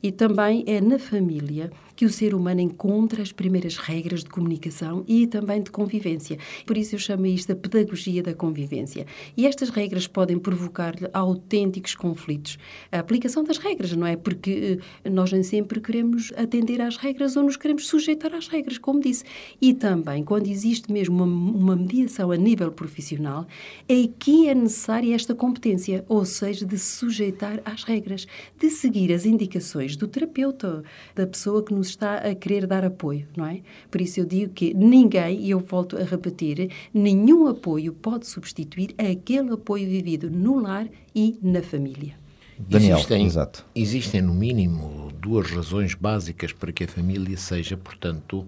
E 0.02 0.10
também 0.10 0.64
é 0.66 0.80
na 0.80 0.98
família 0.98 1.70
que 2.00 2.06
o 2.06 2.10
ser 2.10 2.34
humano 2.34 2.62
encontra 2.62 3.20
as 3.20 3.30
primeiras 3.30 3.76
regras 3.76 4.24
de 4.24 4.30
comunicação 4.30 5.04
e 5.06 5.26
também 5.26 5.62
de 5.62 5.70
convivência. 5.70 6.38
Por 6.64 6.78
isso 6.78 6.94
eu 6.94 6.98
chamo 6.98 7.26
isto 7.26 7.52
a 7.52 7.54
pedagogia 7.54 8.22
da 8.22 8.32
convivência. 8.32 9.04
E 9.36 9.46
estas 9.46 9.68
regras 9.68 10.06
podem 10.06 10.38
provocar-lhe 10.38 11.10
autênticos 11.12 11.94
conflitos. 11.94 12.56
A 12.90 13.00
aplicação 13.00 13.44
das 13.44 13.58
regras, 13.58 13.94
não 13.94 14.06
é? 14.06 14.16
Porque 14.16 14.80
eh, 15.04 15.10
nós 15.10 15.30
nem 15.30 15.42
sempre 15.42 15.78
queremos 15.78 16.32
atender 16.38 16.80
às 16.80 16.96
regras 16.96 17.36
ou 17.36 17.42
nos 17.42 17.58
queremos 17.58 17.86
sujeitar 17.86 18.34
às 18.34 18.48
regras, 18.48 18.78
como 18.78 18.98
disse. 18.98 19.24
E 19.60 19.74
também, 19.74 20.24
quando 20.24 20.46
existe 20.46 20.90
mesmo 20.90 21.22
uma, 21.22 21.26
uma 21.26 21.76
mediação 21.76 22.30
a 22.30 22.36
nível 22.38 22.72
profissional, 22.72 23.46
é 23.86 24.08
que 24.18 24.48
é 24.48 24.54
necessária 24.54 25.14
esta 25.14 25.34
competência, 25.34 26.02
ou 26.08 26.24
seja, 26.24 26.64
de 26.64 26.78
se 26.78 26.96
sujeitar 26.96 27.60
às 27.62 27.84
regras, 27.84 28.26
de 28.58 28.70
seguir 28.70 29.12
as 29.12 29.26
indicações 29.26 29.96
do 29.96 30.08
terapeuta, 30.08 30.82
da 31.14 31.26
pessoa 31.26 31.62
que 31.62 31.74
nos 31.74 31.89
está 31.90 32.16
a 32.16 32.34
querer 32.34 32.66
dar 32.66 32.84
apoio, 32.84 33.26
não 33.36 33.46
é? 33.46 33.60
Por 33.90 34.00
isso 34.00 34.20
eu 34.20 34.24
digo 34.24 34.52
que 34.52 34.72
ninguém, 34.74 35.40
e 35.40 35.50
eu 35.50 35.60
volto 35.60 35.96
a 35.96 36.02
repetir, 36.02 36.70
nenhum 36.92 37.46
apoio 37.46 37.92
pode 37.92 38.26
substituir 38.26 38.94
aquele 38.98 39.52
apoio 39.52 39.88
vivido 39.88 40.30
no 40.30 40.58
lar 40.58 40.88
e 41.14 41.38
na 41.42 41.62
família. 41.62 42.20
Daniel, 42.68 42.96
existem, 42.96 43.24
exato. 43.24 43.64
Existem, 43.74 44.20
no 44.20 44.34
mínimo, 44.34 45.10
duas 45.18 45.50
razões 45.50 45.94
básicas 45.94 46.52
para 46.52 46.70
que 46.72 46.84
a 46.84 46.88
família 46.88 47.36
seja, 47.36 47.76
portanto, 47.76 48.46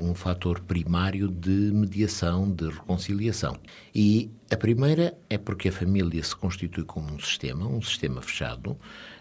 um 0.00 0.14
fator 0.14 0.60
primário 0.60 1.28
de 1.28 1.70
mediação, 1.72 2.50
de 2.50 2.68
reconciliação. 2.68 3.56
E 3.94 4.30
a 4.50 4.56
primeira 4.56 5.16
é 5.30 5.38
porque 5.38 5.68
a 5.68 5.72
família 5.72 6.22
se 6.22 6.36
constitui 6.36 6.84
como 6.84 7.10
um 7.10 7.18
sistema, 7.18 7.66
um 7.66 7.80
sistema 7.80 8.20
fechado, 8.20 8.76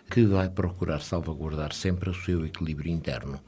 que 0.09 0.25
vai 0.25 0.49
procurar 0.49 0.99
salvaguardar 0.99 1.73
sempre 1.73 2.09
o 2.09 2.13
seu 2.13 2.45
equilíbrio 2.45 2.91
interno. 2.91 3.39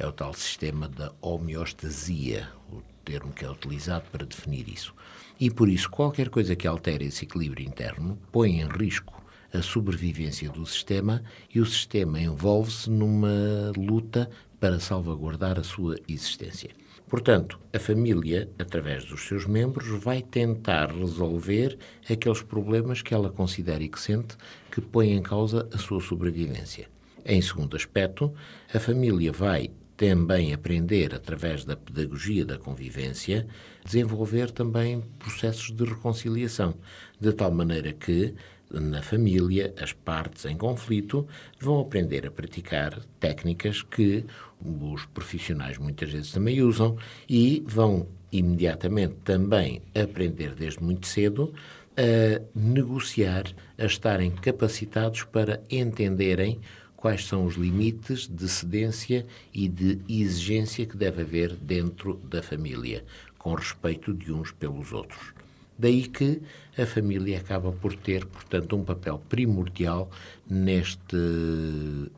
É 0.00 0.06
o 0.06 0.12
tal 0.12 0.32
sistema 0.32 0.88
da 0.88 1.12
homeostasia, 1.20 2.48
o 2.72 2.80
termo 3.04 3.34
que 3.34 3.44
é 3.44 3.50
utilizado 3.50 4.06
para 4.10 4.24
definir 4.24 4.66
isso. 4.66 4.94
E 5.38 5.50
por 5.50 5.68
isso, 5.68 5.90
qualquer 5.90 6.30
coisa 6.30 6.56
que 6.56 6.66
altere 6.66 7.04
esse 7.04 7.26
equilíbrio 7.26 7.68
interno 7.68 8.18
põe 8.32 8.62
em 8.62 8.66
risco 8.66 9.22
a 9.52 9.60
sobrevivência 9.60 10.48
do 10.48 10.64
sistema 10.64 11.22
e 11.54 11.60
o 11.60 11.66
sistema 11.66 12.18
envolve-se 12.18 12.88
numa 12.88 13.72
luta 13.76 14.30
para 14.58 14.80
salvaguardar 14.80 15.58
a 15.58 15.62
sua 15.62 15.96
existência. 16.08 16.70
Portanto, 17.06 17.60
a 17.70 17.78
família, 17.78 18.48
através 18.58 19.04
dos 19.04 19.26
seus 19.26 19.44
membros, 19.44 19.86
vai 20.02 20.22
tentar 20.22 20.90
resolver 20.92 21.76
aqueles 22.08 22.40
problemas 22.40 23.02
que 23.02 23.12
ela 23.12 23.28
considera 23.28 23.84
e 23.84 23.88
que 23.90 24.00
sente 24.00 24.34
que 24.70 24.80
põem 24.80 25.12
em 25.12 25.22
causa 25.22 25.68
a 25.74 25.76
sua 25.76 26.00
sobrevivência. 26.00 26.88
Em 27.22 27.42
segundo 27.42 27.76
aspecto, 27.76 28.32
a 28.72 28.80
família 28.80 29.30
vai 29.30 29.70
também 30.00 30.54
aprender, 30.54 31.14
através 31.14 31.62
da 31.62 31.76
pedagogia 31.76 32.42
da 32.42 32.56
convivência, 32.56 33.46
desenvolver 33.84 34.50
também 34.50 35.02
processos 35.18 35.70
de 35.70 35.84
reconciliação, 35.84 36.74
de 37.20 37.30
tal 37.34 37.50
maneira 37.50 37.92
que 37.92 38.34
na 38.70 39.02
família, 39.02 39.74
as 39.78 39.92
partes 39.92 40.46
em 40.46 40.56
conflito 40.56 41.28
vão 41.60 41.80
aprender 41.80 42.26
a 42.26 42.30
praticar 42.30 42.98
técnicas 43.18 43.82
que 43.82 44.24
os 44.58 45.04
profissionais 45.04 45.76
muitas 45.76 46.10
vezes 46.10 46.32
também 46.32 46.62
usam 46.62 46.96
e 47.28 47.62
vão 47.66 48.06
imediatamente 48.32 49.16
também 49.22 49.82
aprender 49.94 50.54
desde 50.54 50.82
muito 50.82 51.06
cedo 51.06 51.52
a 51.94 52.40
negociar, 52.54 53.44
a 53.76 53.84
estarem 53.84 54.30
capacitados 54.30 55.24
para 55.24 55.60
entenderem 55.68 56.58
quais 57.00 57.24
são 57.26 57.46
os 57.46 57.56
limites 57.56 58.28
de 58.28 58.46
cedência 58.46 59.26
e 59.54 59.66
de 59.66 59.98
exigência 60.06 60.84
que 60.84 60.96
deve 60.96 61.22
haver 61.22 61.56
dentro 61.56 62.20
da 62.24 62.42
família, 62.42 63.04
com 63.38 63.54
respeito 63.54 64.12
de 64.12 64.30
uns 64.30 64.52
pelos 64.52 64.92
outros. 64.92 65.32
Daí 65.78 66.06
que 66.06 66.42
a 66.76 66.84
família 66.84 67.38
acaba 67.38 67.72
por 67.72 67.96
ter, 67.96 68.26
portanto, 68.26 68.76
um 68.76 68.84
papel 68.84 69.18
primordial 69.30 70.10
neste 70.46 71.16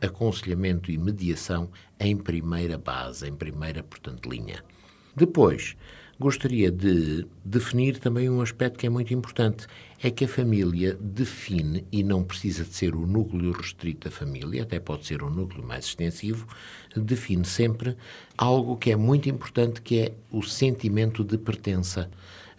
aconselhamento 0.01 0.91
e 0.91 0.99
mediação 0.99 1.71
em 2.01 2.17
primeira 2.17 2.77
base, 2.77 3.29
em 3.29 3.33
primeira, 3.33 3.85
portanto, 3.85 4.29
linha. 4.29 4.65
Depois, 5.15 5.77
gostaria 6.23 6.71
de 6.71 7.27
definir 7.45 7.99
também 7.99 8.31
um 8.31 8.41
aspecto 8.41 8.79
que 8.79 8.87
é 8.87 8.89
muito 8.89 9.13
importante. 9.13 9.67
É 10.01 10.09
que 10.09 10.25
a 10.25 10.29
família 10.29 10.97
define, 11.01 11.85
e 11.91 12.05
não 12.05 12.23
precisa 12.23 12.65
de 12.65 12.73
ser 12.73 12.95
o 12.95 13.05
núcleo 13.05 13.51
restrito 13.51 14.09
da 14.09 14.15
família, 14.15 14.63
até 14.63 14.79
pode 14.79 15.05
ser 15.05 15.23
um 15.23 15.31
núcleo 15.31 15.67
mais 15.67 15.85
extensivo, 15.85 16.47
define 16.97 17.45
sempre 17.45 17.97
algo 18.39 18.77
que 18.77 18.93
é 18.93 18.97
muito 18.97 19.29
importante, 19.29 19.83
que 19.83 19.99
é 19.99 20.13
o 20.31 20.43
sentimento 20.43 21.25
de 21.25 21.37
pertença. 21.37 22.09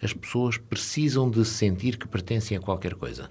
As 0.02 0.12
pessoas 0.12 0.58
precisam 0.58 1.30
de 1.30 1.42
sentir 1.46 1.96
que 1.96 2.06
pertencem 2.06 2.58
a 2.58 2.60
qualquer 2.60 2.94
coisa. 2.94 3.30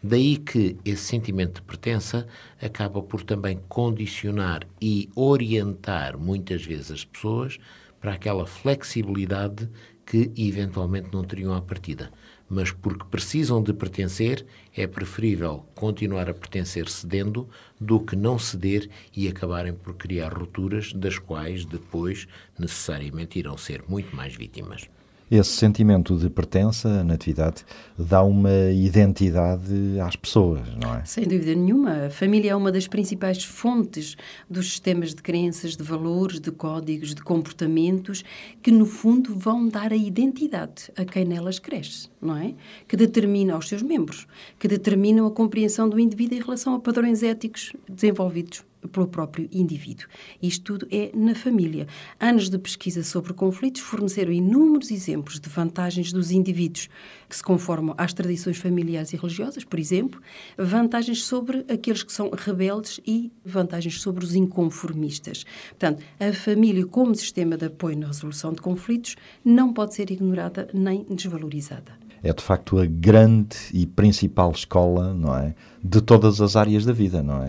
Daí 0.00 0.36
que 0.36 0.76
esse 0.84 1.02
sentimento 1.02 1.56
de 1.56 1.62
pertença 1.62 2.26
acaba 2.60 3.02
por 3.02 3.24
também 3.24 3.60
condicionar 3.68 4.64
e 4.80 5.08
orientar 5.16 6.16
muitas 6.16 6.64
vezes 6.64 6.90
as 6.92 7.04
pessoas 7.04 7.58
para 8.02 8.14
aquela 8.14 8.44
flexibilidade 8.44 9.70
que 10.04 10.32
eventualmente 10.36 11.08
não 11.12 11.22
teriam 11.22 11.54
à 11.54 11.62
partida. 11.62 12.10
Mas 12.50 12.72
porque 12.72 13.04
precisam 13.08 13.62
de 13.62 13.72
pertencer, 13.72 14.44
é 14.76 14.86
preferível 14.86 15.64
continuar 15.74 16.28
a 16.28 16.34
pertencer 16.34 16.88
cedendo 16.88 17.48
do 17.80 18.00
que 18.00 18.16
não 18.16 18.38
ceder 18.38 18.90
e 19.16 19.28
acabarem 19.28 19.72
por 19.72 19.94
criar 19.94 20.34
rupturas 20.34 20.92
das 20.92 21.16
quais 21.16 21.64
depois 21.64 22.26
necessariamente 22.58 23.38
irão 23.38 23.56
ser 23.56 23.84
muito 23.88 24.14
mais 24.14 24.34
vítimas. 24.34 24.90
Esse 25.34 25.52
sentimento 25.52 26.14
de 26.18 26.28
pertença, 26.28 27.02
Natividade, 27.02 27.64
dá 27.98 28.22
uma 28.22 28.70
identidade 28.70 29.98
às 29.98 30.14
pessoas, 30.14 30.60
não 30.76 30.94
é? 30.94 31.06
Sem 31.06 31.24
dúvida 31.24 31.54
nenhuma. 31.54 32.04
A 32.04 32.10
família 32.10 32.50
é 32.50 32.54
uma 32.54 32.70
das 32.70 32.86
principais 32.86 33.42
fontes 33.42 34.14
dos 34.50 34.68
sistemas 34.68 35.14
de 35.14 35.22
crenças, 35.22 35.74
de 35.74 35.82
valores, 35.82 36.38
de 36.38 36.50
códigos, 36.50 37.14
de 37.14 37.22
comportamentos 37.22 38.22
que, 38.62 38.70
no 38.70 38.84
fundo, 38.84 39.34
vão 39.34 39.66
dar 39.66 39.90
a 39.90 39.96
identidade 39.96 40.92
a 40.98 41.04
quem 41.06 41.24
nelas 41.24 41.58
cresce, 41.58 42.10
não 42.20 42.36
é? 42.36 42.52
Que 42.86 42.94
determina 42.94 43.54
aos 43.54 43.66
seus 43.66 43.80
membros, 43.80 44.26
que 44.58 44.68
determinam 44.68 45.26
a 45.26 45.30
compreensão 45.30 45.88
do 45.88 45.98
indivíduo 45.98 46.36
em 46.36 46.42
relação 46.42 46.74
a 46.74 46.78
padrões 46.78 47.22
éticos 47.22 47.72
desenvolvidos 47.88 48.62
pelo 48.88 49.06
próprio 49.06 49.48
indivíduo. 49.52 50.06
Isto 50.42 50.78
tudo 50.78 50.88
é 50.90 51.10
na 51.14 51.34
família. 51.34 51.86
Anos 52.18 52.48
de 52.48 52.58
pesquisa 52.58 53.02
sobre 53.02 53.32
conflitos 53.32 53.80
forneceram 53.82 54.32
inúmeros 54.32 54.90
exemplos 54.90 55.38
de 55.38 55.48
vantagens 55.48 56.12
dos 56.12 56.30
indivíduos 56.30 56.88
que 57.28 57.36
se 57.36 57.42
conformam 57.42 57.94
às 57.96 58.12
tradições 58.12 58.58
familiares 58.58 59.12
e 59.12 59.16
religiosas, 59.16 59.64
por 59.64 59.78
exemplo, 59.78 60.20
vantagens 60.56 61.24
sobre 61.24 61.64
aqueles 61.68 62.02
que 62.02 62.12
são 62.12 62.30
rebeldes 62.30 63.00
e 63.06 63.32
vantagens 63.44 64.00
sobre 64.00 64.24
os 64.24 64.34
inconformistas. 64.34 65.44
Portanto, 65.70 66.02
a 66.18 66.32
família 66.32 66.86
como 66.86 67.14
sistema 67.14 67.56
de 67.56 67.66
apoio 67.66 67.98
na 67.98 68.08
resolução 68.08 68.52
de 68.52 68.60
conflitos 68.60 69.16
não 69.44 69.72
pode 69.72 69.94
ser 69.94 70.10
ignorada 70.10 70.68
nem 70.72 71.04
desvalorizada 71.04 72.01
é 72.22 72.32
de 72.32 72.42
facto 72.42 72.78
a 72.78 72.86
grande 72.86 73.56
e 73.72 73.84
principal 73.84 74.52
escola, 74.52 75.12
não 75.12 75.36
é, 75.36 75.54
de 75.82 76.00
todas 76.00 76.40
as 76.40 76.54
áreas 76.54 76.84
da 76.84 76.92
vida, 76.92 77.22
não 77.22 77.42
é? 77.42 77.48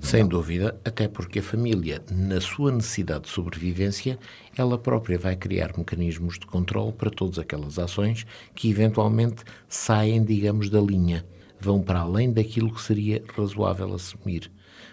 Sem 0.00 0.26
dúvida, 0.26 0.78
até 0.84 1.08
porque 1.08 1.38
a 1.38 1.42
família, 1.42 2.02
na 2.10 2.40
sua 2.40 2.70
necessidade 2.70 3.24
de 3.24 3.30
sobrevivência, 3.30 4.18
ela 4.56 4.76
própria 4.76 5.18
vai 5.18 5.36
criar 5.36 5.72
mecanismos 5.76 6.38
de 6.38 6.46
controle 6.46 6.92
para 6.92 7.10
todas 7.10 7.38
aquelas 7.38 7.78
ações 7.78 8.26
que 8.54 8.68
eventualmente 8.68 9.42
saem, 9.68 10.22
digamos, 10.22 10.68
da 10.68 10.80
linha, 10.80 11.24
vão 11.58 11.80
para 11.80 12.00
além 12.00 12.32
daquilo 12.32 12.72
que 12.72 12.82
seria 12.82 13.22
razoável 13.36 13.94
assumir. 13.94 14.50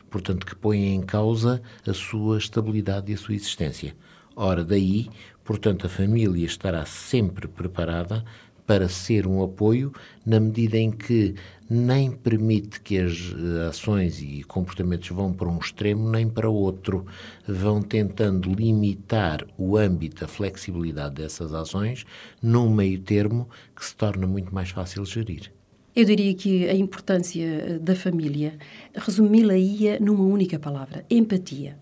Portanto, 0.10 0.46
que 0.46 0.56
põem 0.56 0.96
em 0.96 1.02
causa 1.02 1.62
a 1.86 1.94
sua 1.94 2.38
estabilidade 2.38 3.12
e 3.12 3.16
a 3.16 3.18
sua 3.18 3.36
existência. 3.36 3.94
Ora, 4.36 4.64
daí, 4.64 5.10
portanto, 5.44 5.88
a 5.88 5.90
família 5.90 6.46
estará 6.46 6.86
sempre 6.86 7.48
preparada 7.48 8.24
para 8.68 8.90
ser 8.90 9.26
um 9.26 9.42
apoio 9.42 9.94
na 10.26 10.40
medida 10.42 10.78
em 10.78 10.92
que 10.92 11.34
nem 11.70 12.12
permite 12.12 12.82
que 12.82 12.98
as 12.98 13.34
eh, 13.34 13.68
ações 13.68 14.22
e 14.22 14.44
comportamentos 14.44 15.10
vão 15.10 15.34
para 15.34 15.48
um 15.48 15.58
extremo 15.58 16.10
nem 16.10 16.30
para 16.30 16.50
outro, 16.50 17.06
vão 17.48 17.82
tentando 17.82 18.54
limitar 18.54 19.46
o 19.58 19.78
âmbito, 19.78 20.24
a 20.24 20.28
flexibilidade 20.28 21.16
dessas 21.16 21.54
ações 21.54 22.06
num 22.42 22.70
meio 22.70 23.00
termo 23.00 23.50
que 23.76 23.86
se 23.86 23.96
torna 23.96 24.28
muito 24.28 24.54
mais 24.54 24.70
fácil 24.70 25.04
gerir. 25.06 25.52
Eu 25.98 26.06
diria 26.06 26.32
que 26.36 26.70
a 26.70 26.76
importância 26.76 27.44
eh, 27.44 27.80
da 27.80 27.96
família 27.96 28.54
resumi-la-ia 28.94 30.00
numa 30.00 30.26
única 30.26 30.60
palavra: 30.60 31.04
empatia. 31.10 31.76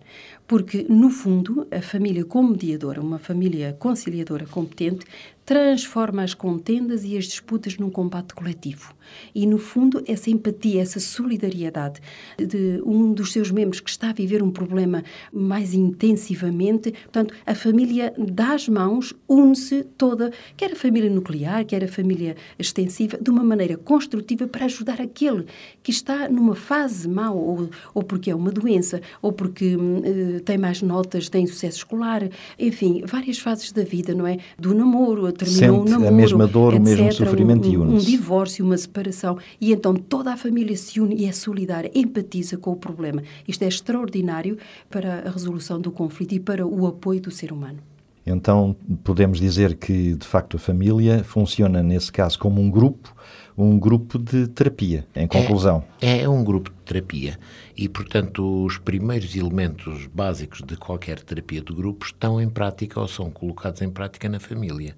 Porque, 0.46 0.86
no 0.88 1.10
fundo, 1.10 1.66
a 1.70 1.82
família 1.82 2.24
como 2.24 2.52
mediadora, 2.52 3.00
uma 3.00 3.18
família 3.18 3.76
conciliadora 3.78 4.46
competente, 4.46 5.04
transforma 5.46 6.24
as 6.24 6.34
contendas 6.34 7.04
e 7.04 7.16
as 7.16 7.24
disputas 7.24 7.78
num 7.78 7.88
combate 7.88 8.34
coletivo. 8.34 8.92
E, 9.32 9.46
no 9.46 9.58
fundo, 9.58 10.02
essa 10.04 10.28
empatia, 10.28 10.82
essa 10.82 10.98
solidariedade 10.98 12.00
de 12.36 12.82
um 12.84 13.12
dos 13.12 13.32
seus 13.32 13.52
membros 13.52 13.78
que 13.78 13.88
está 13.88 14.10
a 14.10 14.12
viver 14.12 14.42
um 14.42 14.50
problema 14.50 15.04
mais 15.32 15.72
intensivamente, 15.72 16.90
portanto, 16.90 17.32
a 17.46 17.54
família 17.54 18.12
dá 18.18 18.54
as 18.54 18.68
mãos, 18.68 19.14
une-se 19.28 19.84
toda, 19.96 20.32
quer 20.56 20.72
a 20.72 20.76
família 20.76 21.08
nuclear, 21.08 21.64
quer 21.64 21.84
a 21.84 21.88
família 21.88 22.34
extensiva, 22.58 23.16
de 23.16 23.30
uma 23.30 23.44
maneira 23.44 23.76
construtiva 23.76 24.48
para 24.48 24.64
ajudar 24.64 25.00
aquele 25.00 25.46
que 25.80 25.92
está 25.92 26.28
numa 26.28 26.56
fase 26.56 27.08
mal, 27.08 27.38
ou, 27.38 27.70
ou 27.94 28.02
porque 28.02 28.32
é 28.32 28.34
uma 28.34 28.50
doença, 28.50 29.00
ou 29.22 29.32
porque 29.32 29.76
uh, 29.76 30.40
tem 30.40 30.58
mais 30.58 30.82
notas, 30.82 31.28
tem 31.28 31.46
sucesso 31.46 31.78
escolar, 31.78 32.28
enfim, 32.58 33.02
várias 33.06 33.38
fases 33.38 33.70
da 33.70 33.84
vida, 33.84 34.12
não 34.12 34.26
é? 34.26 34.38
Do 34.58 34.74
namoro, 34.74 35.26
terminou 35.36 35.78
Sente 35.78 35.88
um 35.88 35.92
namoro, 35.92 36.08
a 36.08 36.16
mesma 36.16 36.46
dor, 36.46 36.74
etc, 36.74 36.80
o 36.80 36.84
mesmo 36.84 37.12
sofrimento 37.12 37.68
um, 37.68 37.72
e 37.72 37.76
une 37.76 37.86
une 37.86 37.96
Um 37.96 37.98
divórcio, 37.98 38.64
uma 38.64 38.76
separação, 38.76 39.38
e 39.60 39.72
então 39.72 39.94
toda 39.94 40.32
a 40.32 40.36
família 40.36 40.76
se 40.76 41.00
une 41.00 41.14
e 41.14 41.26
é 41.26 41.32
solidária, 41.32 41.90
empatiza 41.94 42.56
com 42.56 42.72
o 42.72 42.76
problema. 42.76 43.22
Isto 43.46 43.62
é 43.62 43.68
extraordinário 43.68 44.58
para 44.90 45.20
a 45.26 45.30
resolução 45.30 45.80
do 45.80 45.90
conflito 45.92 46.34
e 46.34 46.40
para 46.40 46.66
o 46.66 46.86
apoio 46.86 47.20
do 47.20 47.30
ser 47.30 47.52
humano. 47.52 47.78
Então, 48.26 48.74
podemos 49.04 49.38
dizer 49.38 49.76
que, 49.76 50.14
de 50.14 50.26
facto, 50.26 50.56
a 50.56 50.60
família 50.60 51.22
funciona, 51.22 51.80
nesse 51.80 52.10
caso, 52.10 52.36
como 52.36 52.60
um 52.60 52.68
grupo, 52.68 53.14
um 53.56 53.78
grupo 53.78 54.18
de 54.18 54.48
terapia, 54.48 55.06
em 55.14 55.28
conclusão. 55.28 55.84
É, 56.00 56.22
é 56.22 56.28
um 56.28 56.42
grupo 56.42 56.70
de 56.70 56.76
terapia 56.84 57.38
e, 57.76 57.88
portanto, 57.88 58.64
os 58.64 58.78
primeiros 58.78 59.36
elementos 59.36 60.06
básicos 60.06 60.60
de 60.60 60.76
qualquer 60.76 61.20
terapia 61.20 61.60
de 61.60 61.72
grupo 61.72 62.04
estão 62.04 62.40
em 62.40 62.48
prática 62.48 63.00
ou 63.00 63.06
são 63.06 63.30
colocados 63.30 63.80
em 63.80 63.88
prática 63.88 64.28
na 64.28 64.40
família. 64.40 64.96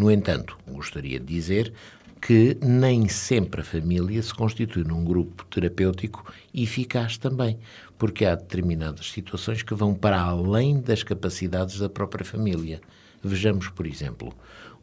No 0.00 0.10
entanto, 0.10 0.56
gostaria 0.66 1.20
de 1.20 1.26
dizer 1.26 1.74
que 2.22 2.56
nem 2.62 3.06
sempre 3.06 3.60
a 3.60 3.64
família 3.64 4.22
se 4.22 4.32
constitui 4.32 4.82
num 4.82 5.04
grupo 5.04 5.44
terapêutico 5.44 6.24
eficaz 6.54 7.18
também, 7.18 7.58
porque 7.98 8.24
há 8.24 8.34
determinadas 8.34 9.10
situações 9.10 9.62
que 9.62 9.74
vão 9.74 9.92
para 9.92 10.18
além 10.18 10.80
das 10.80 11.02
capacidades 11.02 11.78
da 11.78 11.90
própria 11.90 12.24
família. 12.24 12.80
Vejamos, 13.22 13.68
por 13.68 13.86
exemplo, 13.86 14.32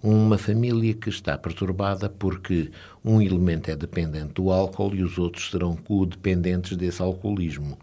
uma 0.03 0.37
família 0.37 0.93
que 0.93 1.09
está 1.09 1.35
perturbada 1.35 2.07
porque 2.07 2.69
um 3.03 3.19
elemento 3.19 3.71
é 3.71 3.75
dependente 3.75 4.33
do 4.33 4.51
álcool 4.51 4.93
e 4.93 5.01
os 5.01 5.17
outros 5.17 5.49
serão 5.49 5.75
codependentes 5.75 6.77
desse 6.77 7.01
alcoolismo. 7.01 7.75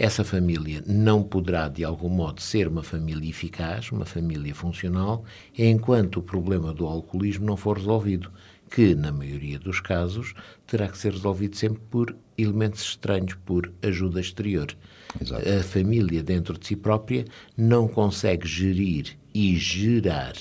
Essa 0.00 0.24
família 0.24 0.82
não 0.86 1.22
poderá, 1.22 1.68
de 1.68 1.84
algum 1.84 2.08
modo, 2.08 2.40
ser 2.40 2.66
uma 2.66 2.82
família 2.82 3.28
eficaz, 3.28 3.92
uma 3.92 4.06
família 4.06 4.54
funcional, 4.54 5.26
enquanto 5.58 6.16
o 6.16 6.22
problema 6.22 6.72
do 6.72 6.86
alcoolismo 6.86 7.44
não 7.44 7.54
for 7.54 7.76
resolvido, 7.76 8.32
que, 8.70 8.94
na 8.94 9.12
maioria 9.12 9.58
dos 9.58 9.78
casos, 9.78 10.32
terá 10.66 10.88
que 10.88 10.96
ser 10.96 11.12
resolvido 11.12 11.54
sempre 11.54 11.82
por 11.90 12.16
elementos 12.38 12.80
estranhos, 12.80 13.34
por 13.44 13.70
ajuda 13.82 14.22
exterior. 14.22 14.74
Exato. 15.20 15.46
A 15.46 15.62
família, 15.62 16.22
dentro 16.22 16.58
de 16.58 16.66
si 16.66 16.76
própria, 16.76 17.26
não 17.54 17.86
consegue 17.86 18.48
gerir 18.48 19.18
e 19.34 19.54
gerar 19.58 20.32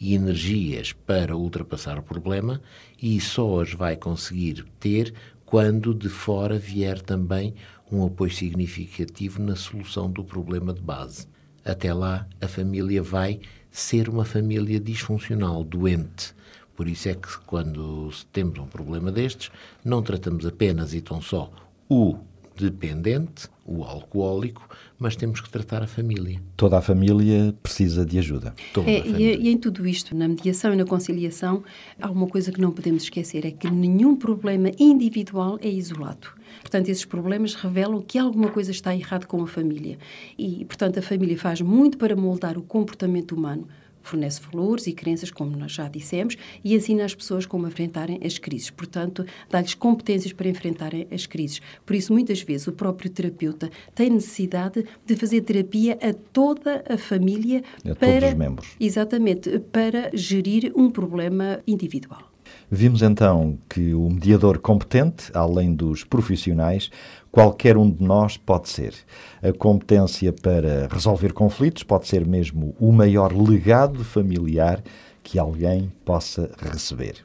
energias 0.00 0.94
para 0.94 1.36
ultrapassar 1.36 1.98
o 1.98 2.02
problema 2.02 2.62
e 3.00 3.20
só 3.20 3.60
as 3.60 3.74
vai 3.74 3.94
conseguir 3.94 4.64
ter 4.80 5.12
quando 5.44 5.92
de 5.92 6.08
fora 6.08 6.58
vier 6.58 6.98
também 7.02 7.54
um 7.92 8.06
apoio 8.06 8.30
significativo 8.30 9.40
na 9.42 9.54
solução 9.54 10.10
do 10.10 10.24
problema 10.24 10.72
de 10.72 10.80
base. 10.80 11.26
Até 11.64 11.92
lá, 11.92 12.26
a 12.40 12.48
família 12.48 13.02
vai 13.02 13.40
ser 13.70 14.08
uma 14.08 14.24
família 14.24 14.80
disfuncional, 14.80 15.62
doente. 15.62 16.34
Por 16.74 16.88
isso 16.88 17.08
é 17.08 17.14
que, 17.14 17.38
quando 17.46 18.10
temos 18.32 18.58
um 18.58 18.66
problema 18.66 19.12
destes, 19.12 19.50
não 19.84 20.02
tratamos 20.02 20.46
apenas 20.46 20.94
e 20.94 21.00
tão 21.00 21.20
só 21.20 21.52
o 21.88 22.18
dependente, 22.56 23.48
o 23.64 23.84
alcoólico, 23.84 24.68
mas 24.98 25.16
temos 25.16 25.40
que 25.40 25.50
tratar 25.50 25.82
a 25.82 25.86
família. 25.86 26.40
Toda 26.56 26.78
a 26.78 26.82
família 26.82 27.54
precisa 27.62 28.04
de 28.04 28.18
ajuda. 28.18 28.54
É, 28.86 29.06
e, 29.06 29.46
e, 29.46 29.48
em 29.48 29.56
tudo 29.56 29.86
isto, 29.86 30.16
na 30.16 30.28
mediação 30.28 30.72
e 30.72 30.76
na 30.76 30.84
conciliação, 30.84 31.62
há 32.00 32.10
uma 32.10 32.26
coisa 32.26 32.52
que 32.52 32.60
não 32.60 32.72
podemos 32.72 33.04
esquecer: 33.04 33.46
é 33.46 33.50
que 33.50 33.70
nenhum 33.70 34.16
problema 34.16 34.70
individual 34.78 35.58
é 35.60 35.68
isolado. 35.68 36.28
Portanto, 36.60 36.88
esses 36.88 37.04
problemas 37.04 37.54
revelam 37.54 38.02
que 38.02 38.18
alguma 38.18 38.48
coisa 38.48 38.70
está 38.70 38.94
errado 38.94 39.26
com 39.26 39.42
a 39.42 39.46
família. 39.46 39.98
E, 40.38 40.64
portanto, 40.64 40.98
a 40.98 41.02
família 41.02 41.38
faz 41.38 41.60
muito 41.60 41.98
para 41.98 42.14
moldar 42.14 42.58
o 42.58 42.62
comportamento 42.62 43.34
humano, 43.34 43.66
fornece 44.02 44.40
valores 44.50 44.86
e 44.86 44.92
crenças, 44.92 45.30
como 45.30 45.56
nós 45.56 45.72
já 45.72 45.88
dissemos, 45.88 46.36
e 46.64 46.74
ensina 46.74 47.04
as 47.04 47.14
pessoas 47.14 47.46
como 47.46 47.66
enfrentarem 47.66 48.20
as 48.24 48.38
crises. 48.38 48.70
Portanto, 48.70 49.24
dá-lhes 49.50 49.74
competências 49.74 50.32
para 50.32 50.48
enfrentarem 50.48 51.06
as 51.10 51.26
crises. 51.26 51.60
Por 51.84 51.94
isso, 51.96 52.12
muitas 52.12 52.42
vezes, 52.42 52.66
o 52.66 52.72
próprio 52.72 53.10
terapeuta 53.10 53.70
tem 53.94 54.10
necessidade 54.10 54.84
de 55.04 55.16
fazer 55.16 55.42
terapia 55.42 55.98
a 56.02 56.12
toda 56.32 56.84
a 56.88 56.96
família 56.96 57.62
a 57.84 57.94
para, 57.94 58.20
todos 58.20 58.28
os 58.28 58.34
membros. 58.34 58.68
Exatamente, 58.78 59.58
para 59.58 60.10
gerir 60.14 60.72
um 60.74 60.90
problema 60.90 61.60
individual. 61.66 62.32
Vimos 62.70 63.02
então 63.02 63.58
que 63.68 63.92
o 63.92 64.08
mediador 64.08 64.58
competente, 64.58 65.30
além 65.34 65.74
dos 65.74 66.04
profissionais, 66.04 66.90
qualquer 67.32 67.78
um 67.78 67.90
de 67.90 68.04
nós 68.04 68.36
pode 68.36 68.68
ser. 68.68 68.94
A 69.42 69.52
competência 69.52 70.32
para 70.32 70.86
resolver 70.88 71.32
conflitos 71.32 71.82
pode 71.82 72.06
ser 72.06 72.26
mesmo 72.26 72.76
o 72.78 72.92
maior 72.92 73.32
legado 73.32 74.04
familiar 74.04 74.82
que 75.22 75.38
alguém 75.38 75.90
possa 76.04 76.50
receber. 76.58 77.24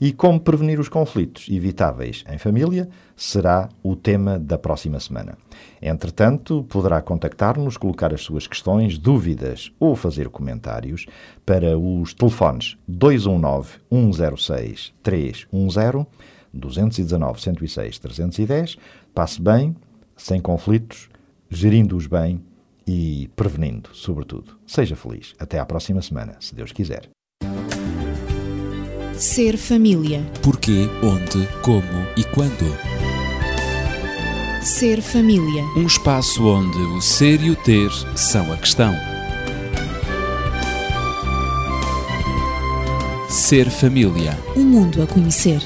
E 0.00 0.12
como 0.12 0.38
prevenir 0.38 0.78
os 0.78 0.88
conflitos 0.88 1.46
evitáveis 1.50 2.24
em 2.30 2.38
família 2.38 2.88
será 3.16 3.68
o 3.82 3.96
tema 3.96 4.38
da 4.38 4.56
próxima 4.56 5.00
semana. 5.00 5.36
Entretanto, 5.82 6.64
poderá 6.68 7.02
contactar-nos, 7.02 7.76
colocar 7.76 8.14
as 8.14 8.20
suas 8.20 8.46
questões, 8.46 8.96
dúvidas 8.96 9.72
ou 9.80 9.96
fazer 9.96 10.28
comentários 10.28 11.06
para 11.44 11.76
os 11.76 12.14
telefones 12.14 12.76
219 12.86 13.80
106 13.90 14.94
310 15.02 16.06
219 16.52 17.40
106 17.40 17.98
310. 17.98 18.76
Passe 19.14 19.40
bem, 19.40 19.76
sem 20.16 20.40
conflitos, 20.40 21.08
gerindo-os 21.50 22.06
bem 22.06 22.40
e 22.86 23.28
prevenindo, 23.36 23.90
sobretudo. 23.92 24.56
Seja 24.66 24.96
feliz. 24.96 25.34
Até 25.38 25.58
à 25.58 25.66
próxima 25.66 26.02
semana, 26.02 26.36
se 26.40 26.54
Deus 26.54 26.72
quiser. 26.72 27.08
Ser 29.14 29.56
família. 29.56 30.22
Porquê, 30.42 30.88
onde, 31.02 31.46
como 31.62 32.06
e 32.16 32.24
quando. 32.24 32.98
Ser 34.62 35.02
família. 35.02 35.64
Um 35.76 35.86
espaço 35.86 36.46
onde 36.46 36.78
o 36.78 37.00
ser 37.00 37.40
e 37.42 37.50
o 37.50 37.56
ter 37.56 37.90
são 38.16 38.52
a 38.52 38.56
questão. 38.56 38.94
Ser 43.28 43.68
família. 43.70 44.38
Um 44.56 44.64
mundo 44.64 45.02
a 45.02 45.06
conhecer. 45.06 45.60